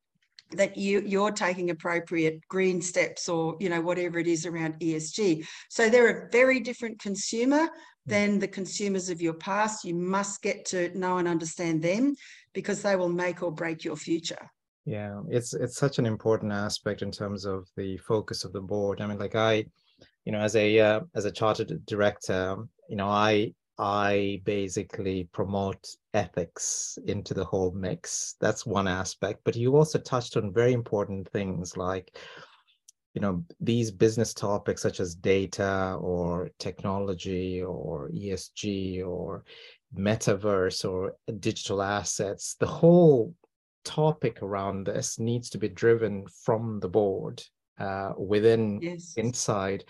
that 0.51 0.77
you 0.77 1.01
you're 1.05 1.31
taking 1.31 1.69
appropriate 1.69 2.39
green 2.47 2.81
steps 2.81 3.27
or 3.27 3.57
you 3.59 3.69
know 3.69 3.81
whatever 3.81 4.19
it 4.19 4.27
is 4.27 4.45
around 4.45 4.79
ESG. 4.79 5.45
So 5.69 5.89
they're 5.89 6.27
a 6.27 6.31
very 6.31 6.59
different 6.59 6.99
consumer 6.99 7.67
mm. 7.67 7.69
than 8.05 8.39
the 8.39 8.47
consumers 8.47 9.09
of 9.09 9.21
your 9.21 9.33
past. 9.33 9.85
You 9.85 9.95
must 9.95 10.41
get 10.41 10.65
to 10.65 10.97
know 10.97 11.17
and 11.17 11.27
understand 11.27 11.81
them 11.81 12.15
because 12.53 12.81
they 12.81 12.95
will 12.95 13.09
make 13.09 13.43
or 13.43 13.51
break 13.51 13.83
your 13.83 13.97
future. 13.97 14.49
Yeah, 14.85 15.21
it's 15.29 15.53
it's 15.53 15.77
such 15.77 15.99
an 15.99 16.05
important 16.05 16.53
aspect 16.53 17.01
in 17.01 17.11
terms 17.11 17.45
of 17.45 17.67
the 17.75 17.97
focus 17.97 18.45
of 18.45 18.53
the 18.53 18.61
board. 18.61 19.01
I 19.01 19.07
mean, 19.07 19.19
like 19.19 19.35
I 19.35 19.65
you 20.27 20.33
know, 20.33 20.39
as 20.39 20.57
a 20.57 20.79
uh, 20.79 20.99
as 21.15 21.23
a 21.23 21.31
chartered 21.31 21.85
director, 21.85 22.57
you 22.89 22.97
know, 22.97 23.07
I 23.07 23.53
I 23.79 24.41
basically 24.43 25.29
promote 25.31 25.87
ethics 26.13 26.97
into 27.05 27.33
the 27.33 27.45
whole 27.45 27.71
mix. 27.71 28.35
That's 28.39 28.65
one 28.65 28.87
aspect. 28.87 29.41
But 29.43 29.55
you 29.55 29.75
also 29.75 29.99
touched 29.99 30.35
on 30.35 30.53
very 30.53 30.73
important 30.73 31.29
things 31.29 31.77
like, 31.77 32.17
you 33.13 33.21
know, 33.21 33.43
these 33.59 33.91
business 33.91 34.33
topics 34.33 34.81
such 34.81 34.99
as 34.99 35.15
data 35.15 35.97
or 35.99 36.49
technology 36.57 37.61
or 37.61 38.09
ESG 38.09 39.05
or 39.05 39.43
metaverse 39.95 40.89
or 40.89 41.15
digital 41.39 41.81
assets. 41.81 42.55
The 42.59 42.67
whole 42.67 43.35
topic 43.85 44.41
around 44.41 44.85
this 44.85 45.19
needs 45.19 45.49
to 45.51 45.57
be 45.57 45.69
driven 45.69 46.25
from 46.43 46.79
the 46.79 46.89
board 46.89 47.43
uh, 47.79 48.13
within 48.17 48.79
yes. 48.81 49.13
inside 49.17 49.85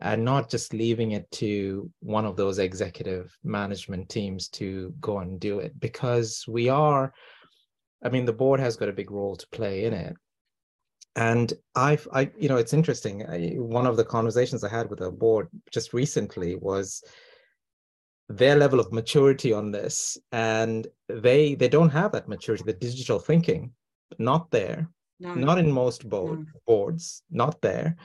and 0.00 0.24
not 0.24 0.50
just 0.50 0.72
leaving 0.72 1.12
it 1.12 1.30
to 1.30 1.90
one 2.00 2.24
of 2.24 2.36
those 2.36 2.58
executive 2.58 3.36
management 3.44 4.08
teams 4.08 4.48
to 4.48 4.94
go 5.00 5.18
and 5.18 5.38
do 5.38 5.58
it 5.58 5.78
because 5.78 6.44
we 6.48 6.68
are 6.68 7.12
i 8.04 8.08
mean 8.08 8.24
the 8.24 8.32
board 8.32 8.58
has 8.58 8.76
got 8.76 8.88
a 8.88 8.92
big 8.92 9.10
role 9.10 9.36
to 9.36 9.46
play 9.48 9.84
in 9.84 9.92
it 9.92 10.16
and 11.16 11.52
i've 11.74 12.08
i 12.12 12.30
you 12.38 12.48
know 12.48 12.56
it's 12.56 12.72
interesting 12.72 13.26
I, 13.28 13.56
one 13.58 13.86
of 13.86 13.96
the 13.96 14.04
conversations 14.04 14.64
i 14.64 14.68
had 14.68 14.88
with 14.88 15.00
the 15.00 15.10
board 15.10 15.48
just 15.70 15.92
recently 15.92 16.56
was 16.56 17.04
their 18.28 18.56
level 18.56 18.80
of 18.80 18.92
maturity 18.92 19.52
on 19.52 19.70
this 19.70 20.16
and 20.32 20.86
they 21.08 21.54
they 21.54 21.68
don't 21.68 21.90
have 21.90 22.12
that 22.12 22.28
maturity 22.28 22.64
the 22.64 22.72
digital 22.72 23.18
thinking 23.18 23.72
not 24.18 24.50
there 24.50 24.88
no. 25.20 25.34
not 25.34 25.58
in 25.58 25.70
most 25.70 26.08
board, 26.08 26.40
no. 26.40 26.60
boards 26.66 27.22
not 27.30 27.60
there 27.60 27.96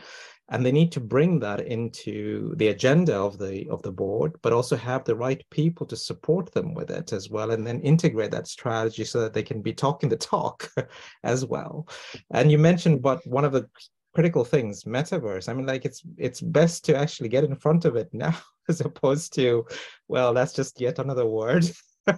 and 0.49 0.65
they 0.65 0.71
need 0.71 0.91
to 0.93 0.99
bring 0.99 1.39
that 1.39 1.60
into 1.62 2.53
the 2.55 2.69
agenda 2.69 3.15
of 3.15 3.38
the 3.38 3.67
of 3.69 3.81
the 3.81 3.91
board 3.91 4.33
but 4.41 4.53
also 4.53 4.75
have 4.75 5.03
the 5.03 5.15
right 5.15 5.43
people 5.49 5.86
to 5.86 5.95
support 5.95 6.51
them 6.53 6.73
with 6.73 6.89
it 6.89 7.12
as 7.12 7.29
well 7.29 7.51
and 7.51 7.65
then 7.65 7.81
integrate 7.81 8.31
that 8.31 8.47
strategy 8.47 9.03
so 9.03 9.19
that 9.19 9.33
they 9.33 9.43
can 9.43 9.62
be 9.62 9.73
talking 9.73 10.10
the 10.10 10.15
talk 10.15 10.71
as 11.23 11.45
well. 11.45 11.88
And 12.31 12.51
you 12.51 12.57
mentioned 12.57 13.03
what 13.03 13.25
one 13.27 13.45
of 13.45 13.51
the 13.51 13.67
critical 14.13 14.43
things 14.43 14.83
metaverse. 14.83 15.49
I 15.49 15.53
mean 15.53 15.65
like 15.65 15.86
it's 15.86 16.01
it's 16.17 16.41
best 16.41 16.86
to 16.86 16.97
actually 16.97 17.29
get 17.29 17.43
in 17.43 17.55
front 17.55 17.86
of 17.86 17.95
it 17.95 18.10
now 18.13 18.36
as 18.69 18.81
opposed 18.81 19.33
to 19.36 19.65
well 20.07 20.33
that's 20.33 20.53
just 20.53 20.79
yet 20.81 20.99
another 20.99 21.25
word 21.25 21.65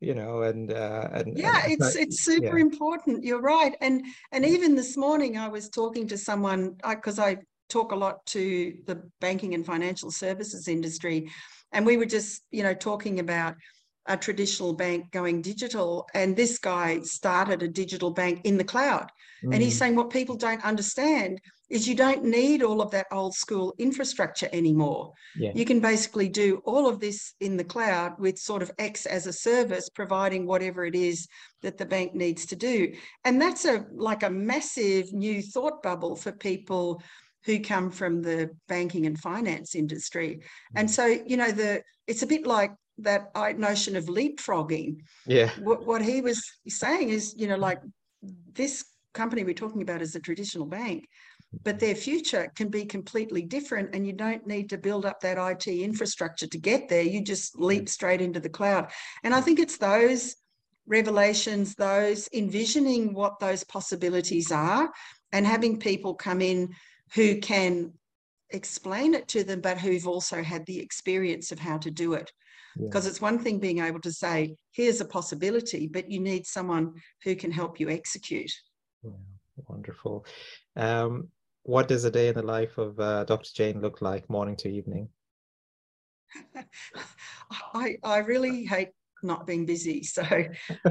you 0.00 0.14
know 0.14 0.42
and 0.42 0.72
uh 0.72 1.08
and 1.12 1.38
yeah 1.38 1.64
and, 1.64 1.72
it's 1.72 1.96
it's 1.96 2.20
super 2.24 2.58
yeah. 2.58 2.64
important. 2.64 3.24
You're 3.24 3.40
right. 3.40 3.74
And 3.80 4.04
and 4.32 4.44
even 4.44 4.74
this 4.74 4.96
morning 4.96 5.36
i 5.38 5.48
was 5.48 5.68
talking 5.68 6.06
to 6.08 6.18
someone 6.18 6.76
because 6.88 7.18
I, 7.18 7.30
I 7.30 7.38
talk 7.68 7.92
a 7.92 7.96
lot 7.96 8.24
to 8.26 8.74
the 8.86 9.02
banking 9.20 9.54
and 9.54 9.64
financial 9.64 10.10
services 10.10 10.68
industry. 10.68 11.30
And 11.72 11.84
we 11.84 11.96
were 11.96 12.06
just, 12.06 12.42
you 12.50 12.62
know, 12.62 12.74
talking 12.74 13.20
about 13.20 13.54
a 14.06 14.16
traditional 14.16 14.74
bank 14.74 15.10
going 15.12 15.40
digital. 15.40 16.06
And 16.14 16.36
this 16.36 16.58
guy 16.58 17.00
started 17.00 17.62
a 17.62 17.68
digital 17.68 18.10
bank 18.10 18.42
in 18.44 18.58
the 18.58 18.64
cloud. 18.64 19.10
Mm. 19.44 19.54
And 19.54 19.62
he's 19.62 19.74
mm. 19.76 19.78
saying 19.78 19.96
what 19.96 20.10
people 20.10 20.36
don't 20.36 20.64
understand 20.64 21.40
is 21.70 21.88
you 21.88 21.94
don't 21.94 22.22
need 22.22 22.62
all 22.62 22.82
of 22.82 22.90
that 22.90 23.06
old 23.10 23.34
school 23.34 23.74
infrastructure 23.78 24.48
anymore. 24.52 25.12
Yeah. 25.34 25.52
You 25.54 25.64
can 25.64 25.80
basically 25.80 26.28
do 26.28 26.62
all 26.66 26.86
of 26.86 27.00
this 27.00 27.34
in 27.40 27.56
the 27.56 27.64
cloud 27.64 28.12
with 28.18 28.38
sort 28.38 28.62
of 28.62 28.70
X 28.78 29.06
as 29.06 29.26
a 29.26 29.32
service, 29.32 29.88
providing 29.88 30.46
whatever 30.46 30.84
it 30.84 30.94
is 30.94 31.26
that 31.62 31.78
the 31.78 31.86
bank 31.86 32.14
needs 32.14 32.44
to 32.46 32.56
do. 32.56 32.92
And 33.24 33.40
that's 33.40 33.64
a 33.64 33.86
like 33.94 34.22
a 34.22 34.30
massive 34.30 35.12
new 35.12 35.40
thought 35.40 35.82
bubble 35.82 36.16
for 36.16 36.32
people 36.32 37.02
who 37.44 37.60
come 37.60 37.90
from 37.90 38.22
the 38.22 38.50
banking 38.68 39.06
and 39.06 39.18
finance 39.18 39.74
industry. 39.74 40.40
And 40.74 40.88
mm. 40.88 40.92
so, 40.92 41.06
you 41.06 41.36
know, 41.36 41.50
the 41.50 41.82
it's 42.06 42.22
a 42.22 42.26
bit 42.26 42.46
like 42.46 42.72
that 42.98 43.58
notion 43.58 43.96
of 43.96 44.06
leapfrogging. 44.06 45.00
Yeah. 45.26 45.50
What, 45.60 45.86
what 45.86 46.02
he 46.02 46.20
was 46.20 46.42
saying 46.68 47.08
is, 47.08 47.34
you 47.36 47.48
know, 47.48 47.56
like 47.56 47.80
this 48.52 48.84
company 49.12 49.44
we're 49.44 49.54
talking 49.54 49.82
about 49.82 50.02
is 50.02 50.14
a 50.14 50.20
traditional 50.20 50.66
bank, 50.66 51.08
but 51.62 51.78
their 51.78 51.94
future 51.94 52.52
can 52.54 52.68
be 52.68 52.84
completely 52.84 53.42
different 53.42 53.94
and 53.94 54.06
you 54.06 54.12
don't 54.12 54.46
need 54.46 54.68
to 54.70 54.78
build 54.78 55.06
up 55.06 55.20
that 55.20 55.38
IT 55.38 55.66
infrastructure 55.66 56.46
to 56.46 56.58
get 56.58 56.88
there. 56.88 57.02
You 57.02 57.22
just 57.22 57.58
leap 57.58 57.88
straight 57.88 58.20
into 58.20 58.40
the 58.40 58.48
cloud. 58.48 58.90
And 59.22 59.34
I 59.34 59.40
think 59.40 59.58
it's 59.58 59.78
those 59.78 60.36
revelations, 60.86 61.74
those 61.74 62.28
envisioning 62.32 63.14
what 63.14 63.40
those 63.40 63.64
possibilities 63.64 64.52
are 64.52 64.90
and 65.32 65.46
having 65.46 65.78
people 65.78 66.14
come 66.14 66.40
in 66.40 66.74
who 67.14 67.38
can 67.38 67.92
explain 68.50 69.14
it 69.14 69.28
to 69.28 69.44
them, 69.44 69.60
but 69.60 69.78
who've 69.78 70.06
also 70.06 70.42
had 70.42 70.66
the 70.66 70.80
experience 70.80 71.52
of 71.52 71.58
how 71.58 71.78
to 71.78 71.90
do 71.90 72.14
it. 72.14 72.30
Because 72.76 73.04
yeah. 73.04 73.10
it's 73.10 73.20
one 73.20 73.38
thing 73.38 73.60
being 73.60 73.78
able 73.78 74.00
to 74.00 74.12
say, 74.12 74.56
here's 74.72 75.00
a 75.00 75.04
possibility, 75.04 75.86
but 75.86 76.10
you 76.10 76.18
need 76.18 76.46
someone 76.46 76.94
who 77.22 77.36
can 77.36 77.52
help 77.52 77.78
you 77.78 77.88
execute. 77.88 78.50
Yeah, 79.02 79.10
wonderful. 79.68 80.26
Um, 80.76 81.28
what 81.62 81.86
does 81.86 82.04
a 82.04 82.10
day 82.10 82.28
in 82.28 82.34
the 82.34 82.42
life 82.42 82.76
of 82.78 82.98
uh, 82.98 83.24
Dr. 83.24 83.50
Jane 83.54 83.80
look 83.80 84.02
like 84.02 84.28
morning 84.28 84.56
to 84.56 84.68
evening? 84.68 85.08
I, 87.74 87.96
I 88.02 88.18
really 88.18 88.64
hate 88.64 88.88
not 89.22 89.46
being 89.46 89.66
busy. 89.66 90.02
So 90.02 90.24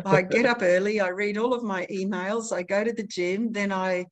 I 0.05 0.21
get 0.21 0.45
up 0.45 0.61
early, 0.61 1.01
I 1.01 1.09
read 1.09 1.37
all 1.37 1.53
of 1.53 1.63
my 1.63 1.85
emails, 1.91 2.53
I 2.53 2.63
go 2.63 2.83
to 2.83 2.93
the 2.93 3.03
gym, 3.05 3.51
then 3.51 3.71
I 3.71 4.05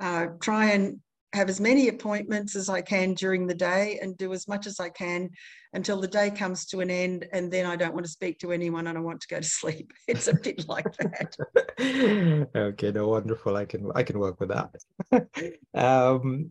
uh, 0.00 0.28
try 0.40 0.70
and 0.70 1.00
have 1.34 1.48
as 1.48 1.60
many 1.60 1.88
appointments 1.88 2.56
as 2.56 2.68
I 2.68 2.80
can 2.80 3.14
during 3.14 3.46
the 3.46 3.54
day 3.54 3.98
and 4.00 4.16
do 4.16 4.32
as 4.32 4.48
much 4.48 4.66
as 4.66 4.80
I 4.80 4.88
can 4.88 5.30
until 5.74 6.00
the 6.00 6.08
day 6.08 6.30
comes 6.30 6.64
to 6.66 6.80
an 6.80 6.90
end. 6.90 7.26
And 7.32 7.52
then 7.52 7.66
I 7.66 7.76
don't 7.76 7.92
want 7.92 8.06
to 8.06 8.12
speak 8.12 8.38
to 8.40 8.52
anyone 8.52 8.86
and 8.86 8.96
I 8.96 9.00
want 9.00 9.20
to 9.20 9.28
go 9.28 9.38
to 9.38 9.42
sleep. 9.46 9.92
It's 10.06 10.28
a 10.28 10.34
bit 10.34 10.66
like 10.68 10.86
that. 10.96 12.48
okay, 12.56 12.90
no, 12.92 13.08
wonderful. 13.08 13.56
I 13.56 13.66
can 13.66 13.90
I 13.94 14.02
can 14.02 14.18
work 14.18 14.40
with 14.40 14.50
that. 14.50 15.52
um, 15.74 16.50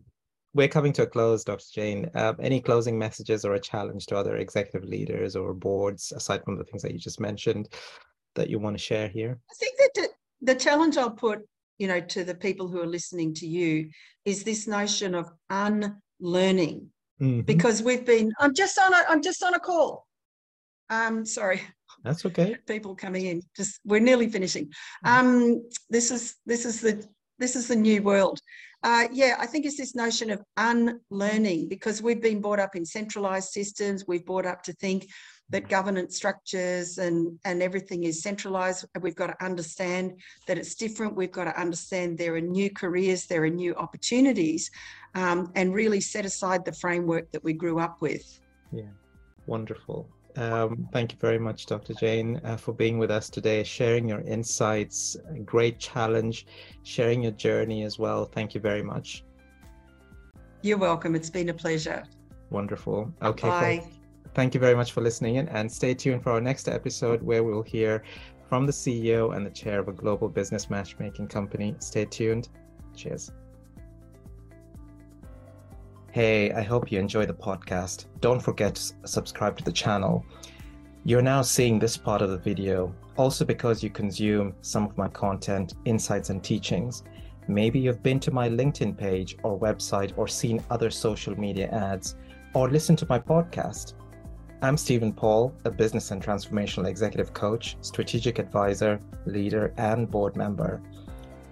we're 0.54 0.68
coming 0.68 0.92
to 0.94 1.02
a 1.02 1.06
close, 1.06 1.44
Dr. 1.44 1.64
Jane. 1.72 2.10
Um, 2.14 2.36
any 2.40 2.60
closing 2.60 2.98
messages 2.98 3.44
or 3.44 3.54
a 3.54 3.60
challenge 3.60 4.06
to 4.06 4.16
other 4.16 4.36
executive 4.36 4.88
leaders 4.88 5.36
or 5.36 5.52
boards, 5.54 6.12
aside 6.12 6.42
from 6.44 6.56
the 6.56 6.64
things 6.64 6.82
that 6.82 6.92
you 6.92 6.98
just 6.98 7.20
mentioned, 7.20 7.68
that 8.34 8.48
you 8.48 8.58
want 8.58 8.76
to 8.76 8.82
share 8.82 9.08
here? 9.08 9.38
I 9.50 9.54
think 9.54 9.76
that 9.78 9.90
the, 9.94 10.08
the 10.52 10.58
challenge 10.58 10.96
I'll 10.96 11.10
put 11.10 11.40
you 11.78 11.88
know, 11.88 12.00
to 12.00 12.24
the 12.24 12.34
people 12.34 12.68
who 12.68 12.80
are 12.80 12.86
listening 12.86 13.34
to 13.34 13.46
you 13.46 13.90
is 14.24 14.44
this 14.44 14.66
notion 14.66 15.14
of 15.14 15.30
unlearning. 15.50 16.90
Mm-hmm. 17.20 17.40
Because 17.42 17.82
we've 17.82 18.06
been, 18.06 18.32
I'm 18.38 18.54
just 18.54 18.78
on 18.78 18.94
a, 18.94 19.04
I'm 19.08 19.22
just 19.22 19.42
on 19.42 19.54
a 19.54 19.58
call. 19.58 20.06
Um, 20.90 21.24
sorry. 21.24 21.62
That's 22.04 22.24
okay. 22.26 22.56
People 22.66 22.94
coming 22.94 23.26
in. 23.26 23.42
Just 23.56 23.80
we're 23.84 24.00
nearly 24.00 24.28
finishing. 24.28 24.70
Mm. 25.04 25.10
Um, 25.10 25.68
this 25.90 26.10
is 26.10 26.36
this 26.46 26.64
is 26.64 26.80
the 26.80 27.04
this 27.38 27.56
is 27.56 27.68
the 27.68 27.76
new 27.76 28.02
world. 28.02 28.40
Uh, 28.84 29.08
yeah, 29.12 29.36
I 29.38 29.46
think 29.46 29.66
it's 29.66 29.76
this 29.76 29.96
notion 29.96 30.30
of 30.30 30.40
unlearning 30.56 31.68
because 31.68 32.00
we've 32.00 32.22
been 32.22 32.40
brought 32.40 32.60
up 32.60 32.76
in 32.76 32.84
centralized 32.84 33.50
systems. 33.50 34.06
We've 34.06 34.24
brought 34.24 34.46
up 34.46 34.62
to 34.64 34.72
think 34.74 35.08
that 35.50 35.68
governance 35.68 36.16
structures 36.16 36.98
and, 36.98 37.38
and 37.44 37.62
everything 37.62 38.04
is 38.04 38.22
centralized. 38.22 38.84
We've 39.00 39.14
got 39.14 39.28
to 39.28 39.44
understand 39.44 40.20
that 40.46 40.58
it's 40.58 40.74
different. 40.74 41.16
We've 41.16 41.32
got 41.32 41.44
to 41.44 41.58
understand 41.58 42.18
there 42.18 42.34
are 42.34 42.40
new 42.40 42.70
careers, 42.70 43.26
there 43.26 43.44
are 43.44 43.50
new 43.50 43.74
opportunities, 43.76 44.70
um, 45.14 45.50
and 45.54 45.74
really 45.74 46.00
set 46.00 46.26
aside 46.26 46.64
the 46.64 46.72
framework 46.72 47.30
that 47.32 47.42
we 47.42 47.54
grew 47.54 47.78
up 47.78 48.02
with. 48.02 48.40
Yeah, 48.72 48.90
wonderful. 49.46 50.06
Um, 50.36 50.88
thank 50.92 51.12
you 51.12 51.18
very 51.18 51.38
much, 51.38 51.66
Dr. 51.66 51.94
Jane, 51.94 52.40
uh, 52.44 52.56
for 52.56 52.72
being 52.72 52.98
with 52.98 53.10
us 53.10 53.28
today, 53.30 53.64
sharing 53.64 54.08
your 54.08 54.20
insights. 54.20 55.16
Great 55.44 55.78
challenge, 55.80 56.46
sharing 56.84 57.22
your 57.22 57.32
journey 57.32 57.82
as 57.84 57.98
well. 57.98 58.26
Thank 58.26 58.54
you 58.54 58.60
very 58.60 58.82
much. 58.82 59.24
You're 60.62 60.78
welcome. 60.78 61.14
It's 61.14 61.30
been 61.30 61.48
a 61.48 61.54
pleasure. 61.54 62.04
Wonderful. 62.50 63.12
Okay. 63.22 63.48
Bye. 63.48 63.97
Thank 64.34 64.54
you 64.54 64.60
very 64.60 64.74
much 64.74 64.92
for 64.92 65.00
listening 65.00 65.36
in 65.36 65.48
and 65.48 65.70
stay 65.70 65.94
tuned 65.94 66.22
for 66.22 66.32
our 66.32 66.40
next 66.40 66.68
episode 66.68 67.22
where 67.22 67.42
we'll 67.42 67.62
hear 67.62 68.02
from 68.48 68.66
the 68.66 68.72
CEO 68.72 69.36
and 69.36 69.44
the 69.44 69.50
chair 69.50 69.78
of 69.78 69.88
a 69.88 69.92
global 69.92 70.28
business 70.28 70.70
matchmaking 70.70 71.28
company. 71.28 71.74
Stay 71.80 72.04
tuned. 72.04 72.48
Cheers. 72.94 73.32
Hey, 76.10 76.52
I 76.52 76.62
hope 76.62 76.90
you 76.90 76.98
enjoy 76.98 77.26
the 77.26 77.34
podcast. 77.34 78.06
Don't 78.20 78.40
forget 78.40 78.74
to 78.76 78.92
subscribe 79.04 79.58
to 79.58 79.64
the 79.64 79.72
channel. 79.72 80.24
You're 81.04 81.22
now 81.22 81.42
seeing 81.42 81.78
this 81.78 81.96
part 81.96 82.22
of 82.22 82.30
the 82.30 82.38
video 82.38 82.94
also 83.16 83.44
because 83.44 83.82
you 83.82 83.90
consume 83.90 84.54
some 84.62 84.84
of 84.84 84.96
my 84.96 85.08
content, 85.08 85.74
insights, 85.84 86.30
and 86.30 86.42
teachings. 86.42 87.02
Maybe 87.48 87.78
you've 87.78 88.02
been 88.02 88.20
to 88.20 88.30
my 88.30 88.48
LinkedIn 88.48 88.96
page 88.96 89.36
or 89.42 89.58
website 89.58 90.12
or 90.16 90.28
seen 90.28 90.62
other 90.70 90.90
social 90.90 91.38
media 91.38 91.68
ads 91.68 92.16
or 92.54 92.70
listened 92.70 92.98
to 92.98 93.06
my 93.08 93.18
podcast. 93.18 93.94
I'm 94.60 94.76
Steven 94.76 95.12
Paul, 95.12 95.54
a 95.64 95.70
business 95.70 96.10
and 96.10 96.20
transformational 96.20 96.88
executive 96.88 97.32
coach, 97.32 97.76
strategic 97.80 98.40
advisor, 98.40 99.00
leader, 99.24 99.72
and 99.76 100.10
board 100.10 100.34
member. 100.34 100.82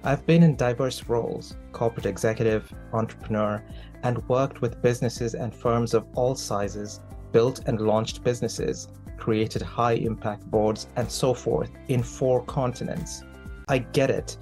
I've 0.03 0.27
been 0.27 0.43
in 0.43 0.57
diverse 0.57 1.09
roles 1.09 1.57
corporate 1.71 2.07
executive, 2.07 2.75
entrepreneur, 2.93 3.63
and 4.03 4.29
worked 4.29 4.61
with 4.61 4.83
businesses 4.83 5.35
and 5.35 5.55
firms 5.55 5.95
of 5.95 6.05
all 6.17 6.35
sizes, 6.35 6.99
built 7.31 7.61
and 7.67 7.81
launched 7.81 8.25
businesses, 8.25 8.89
created 9.17 9.63
high 9.63 9.93
impact 9.93 10.51
boards, 10.51 10.89
and 10.97 11.09
so 11.09 11.33
forth 11.33 11.71
in 11.87 12.03
four 12.03 12.43
continents. 12.47 13.23
I 13.69 13.79
get 13.79 14.11
it. 14.11 14.37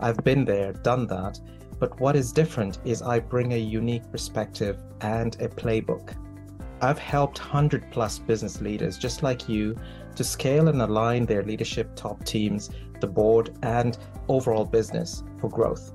I've 0.00 0.24
been 0.24 0.46
there, 0.46 0.72
done 0.72 1.06
that. 1.08 1.38
But 1.78 2.00
what 2.00 2.16
is 2.16 2.32
different 2.32 2.78
is 2.86 3.02
I 3.02 3.18
bring 3.18 3.52
a 3.52 3.58
unique 3.58 4.10
perspective 4.10 4.78
and 5.02 5.34
a 5.42 5.48
playbook. 5.48 6.14
I've 6.80 6.98
helped 6.98 7.40
100 7.40 7.90
plus 7.90 8.18
business 8.18 8.60
leaders 8.60 8.98
just 8.98 9.22
like 9.22 9.48
you 9.48 9.76
to 10.14 10.24
scale 10.24 10.68
and 10.68 10.82
align 10.82 11.24
their 11.24 11.42
leadership 11.42 11.94
top 11.96 12.22
teams, 12.24 12.70
the 13.00 13.06
board, 13.06 13.56
and 13.62 13.96
overall 14.28 14.64
business 14.64 15.22
for 15.40 15.48
growth. 15.48 15.92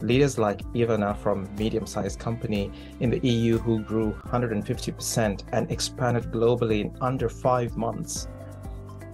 Leaders 0.00 0.38
like 0.38 0.62
Ivana 0.74 1.16
from 1.16 1.48
medium-sized 1.56 2.18
company 2.18 2.70
in 3.00 3.10
the 3.10 3.26
EU 3.26 3.58
who 3.58 3.80
grew 3.80 4.12
150% 4.26 5.42
and 5.52 5.70
expanded 5.70 6.30
globally 6.30 6.82
in 6.82 6.96
under 7.00 7.28
5 7.28 7.76
months. 7.76 8.28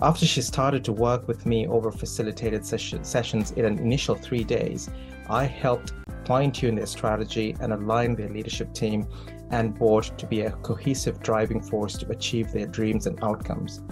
After 0.03 0.27
she 0.27 0.42
started 0.42 0.85
to 0.85 0.92
work 0.92 1.27
with 1.29 1.46
me 1.46 1.66
over 1.68 1.90
facilitated 1.90 2.66
session, 2.66 3.05
sessions 3.05 3.53
in 3.53 3.64
an 3.64 3.79
initial 3.79 4.14
3 4.14 4.44
days, 4.44 4.90
I 5.31 5.44
helped 5.44 5.94
fine-tune 6.27 6.74
their 6.74 6.87
strategy 6.87 7.57
and 7.61 7.72
align 7.72 8.14
their 8.14 8.29
leadership 8.29 8.74
team 8.74 9.07
and 9.50 9.78
board 9.78 10.11
to 10.18 10.26
be 10.26 10.42
a 10.42 10.50
cohesive 10.50 11.20
driving 11.20 11.61
force 11.61 11.96
to 11.98 12.11
achieve 12.11 12.52
their 12.52 12.66
dreams 12.66 13.07
and 13.07 13.22
outcomes. 13.22 13.83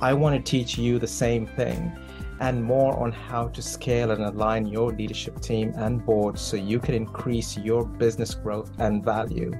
I 0.00 0.12
want 0.14 0.34
to 0.34 0.50
teach 0.50 0.76
you 0.78 0.98
the 0.98 1.06
same 1.06 1.46
thing 1.46 1.92
and 2.40 2.62
more 2.62 2.98
on 2.98 3.12
how 3.12 3.46
to 3.48 3.62
scale 3.62 4.10
and 4.10 4.24
align 4.24 4.66
your 4.66 4.90
leadership 4.90 5.40
team 5.40 5.72
and 5.76 6.04
board 6.04 6.36
so 6.36 6.56
you 6.56 6.80
can 6.80 6.94
increase 6.94 7.56
your 7.56 7.84
business 7.84 8.34
growth 8.34 8.72
and 8.78 9.04
value. 9.04 9.52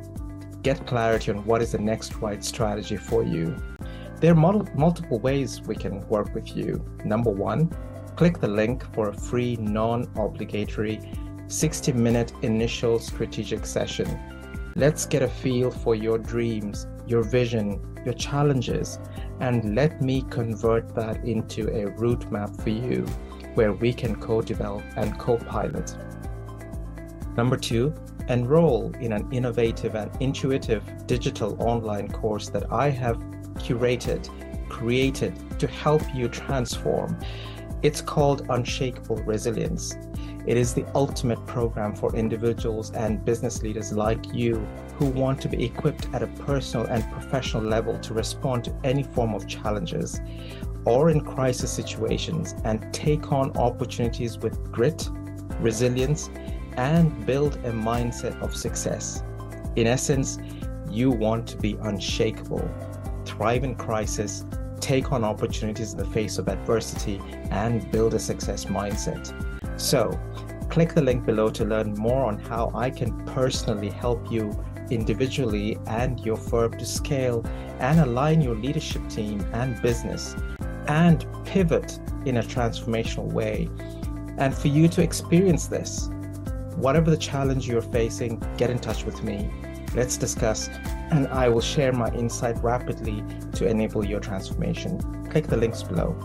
Get 0.62 0.84
clarity 0.86 1.30
on 1.30 1.44
what 1.44 1.62
is 1.62 1.72
the 1.72 1.78
next 1.78 2.16
right 2.16 2.42
strategy 2.42 2.96
for 2.96 3.22
you. 3.22 3.56
There 4.20 4.32
are 4.32 4.64
multiple 4.74 5.18
ways 5.20 5.60
we 5.62 5.76
can 5.76 6.06
work 6.08 6.34
with 6.34 6.56
you. 6.56 6.84
Number 7.04 7.30
one, 7.30 7.70
click 8.16 8.38
the 8.38 8.48
link 8.48 8.84
for 8.94 9.08
a 9.08 9.14
free, 9.14 9.56
non 9.56 10.10
obligatory 10.16 11.00
60 11.48 11.92
minute 11.92 12.32
initial 12.42 12.98
strategic 12.98 13.66
session. 13.66 14.08
Let's 14.74 15.04
get 15.04 15.22
a 15.22 15.28
feel 15.28 15.70
for 15.70 15.94
your 15.94 16.16
dreams, 16.16 16.86
your 17.06 17.22
vision, 17.22 17.78
your 18.06 18.14
challenges, 18.14 18.98
and 19.40 19.74
let 19.74 20.00
me 20.00 20.22
convert 20.30 20.94
that 20.94 21.22
into 21.24 21.68
a 21.68 21.90
route 21.98 22.30
map 22.32 22.56
for 22.58 22.70
you 22.70 23.04
where 23.54 23.74
we 23.74 23.92
can 23.92 24.16
co 24.16 24.40
develop 24.40 24.82
and 24.96 25.18
co 25.18 25.36
pilot. 25.36 25.94
Number 27.36 27.58
two, 27.58 27.92
enroll 28.28 28.90
in 29.00 29.12
an 29.12 29.30
innovative 29.30 29.94
and 29.94 30.10
intuitive 30.20 30.82
digital 31.06 31.60
online 31.62 32.08
course 32.08 32.48
that 32.48 32.72
I 32.72 32.88
have 32.88 33.18
curated, 33.58 34.28
created 34.70 35.34
to 35.58 35.66
help 35.66 36.02
you 36.14 36.28
transform. 36.28 37.18
It's 37.82 38.00
called 38.00 38.46
Unshakable 38.48 39.16
Resilience. 39.16 39.96
It 40.44 40.56
is 40.56 40.74
the 40.74 40.84
ultimate 40.94 41.44
program 41.46 41.94
for 41.94 42.14
individuals 42.16 42.90
and 42.90 43.24
business 43.24 43.62
leaders 43.62 43.92
like 43.92 44.34
you 44.34 44.56
who 44.96 45.06
want 45.06 45.40
to 45.42 45.48
be 45.48 45.64
equipped 45.64 46.08
at 46.12 46.22
a 46.22 46.26
personal 46.26 46.86
and 46.86 47.08
professional 47.12 47.62
level 47.62 47.98
to 48.00 48.12
respond 48.14 48.64
to 48.64 48.74
any 48.82 49.04
form 49.04 49.34
of 49.34 49.46
challenges 49.46 50.20
or 50.84 51.10
in 51.10 51.20
crisis 51.20 51.70
situations 51.70 52.56
and 52.64 52.92
take 52.92 53.30
on 53.30 53.56
opportunities 53.56 54.36
with 54.38 54.72
grit, 54.72 55.08
resilience, 55.60 56.28
and 56.76 57.24
build 57.24 57.54
a 57.64 57.70
mindset 57.70 58.40
of 58.42 58.56
success. 58.56 59.22
In 59.76 59.86
essence, 59.86 60.38
you 60.90 61.10
want 61.10 61.46
to 61.48 61.56
be 61.56 61.76
unshakable, 61.82 62.68
thrive 63.24 63.62
in 63.62 63.76
crisis, 63.76 64.44
take 64.80 65.12
on 65.12 65.22
opportunities 65.22 65.92
in 65.92 65.98
the 65.98 66.06
face 66.06 66.38
of 66.38 66.48
adversity, 66.48 67.20
and 67.50 67.88
build 67.92 68.14
a 68.14 68.18
success 68.18 68.64
mindset. 68.64 69.51
So, 69.82 70.16
click 70.70 70.94
the 70.94 71.02
link 71.02 71.26
below 71.26 71.50
to 71.50 71.64
learn 71.64 71.94
more 71.94 72.24
on 72.26 72.38
how 72.38 72.70
I 72.72 72.88
can 72.88 73.26
personally 73.26 73.90
help 73.90 74.30
you 74.30 74.56
individually 74.90 75.76
and 75.88 76.20
your 76.20 76.36
firm 76.36 76.78
to 76.78 76.86
scale 76.86 77.44
and 77.80 77.98
align 77.98 78.40
your 78.40 78.54
leadership 78.54 79.02
team 79.08 79.44
and 79.52 79.82
business 79.82 80.36
and 80.86 81.26
pivot 81.44 81.98
in 82.24 82.36
a 82.36 82.42
transformational 82.44 83.32
way. 83.32 83.68
And 84.38 84.54
for 84.54 84.68
you 84.68 84.86
to 84.86 85.02
experience 85.02 85.66
this, 85.66 86.08
whatever 86.76 87.10
the 87.10 87.16
challenge 87.16 87.66
you're 87.66 87.82
facing, 87.82 88.40
get 88.56 88.70
in 88.70 88.78
touch 88.78 89.04
with 89.04 89.24
me. 89.24 89.50
Let's 89.96 90.16
discuss, 90.16 90.68
and 91.10 91.26
I 91.26 91.48
will 91.48 91.60
share 91.60 91.92
my 91.92 92.08
insight 92.14 92.62
rapidly 92.62 93.24
to 93.54 93.66
enable 93.66 94.06
your 94.06 94.20
transformation. 94.20 95.00
Click 95.28 95.48
the 95.48 95.56
links 95.56 95.82
below. 95.82 96.16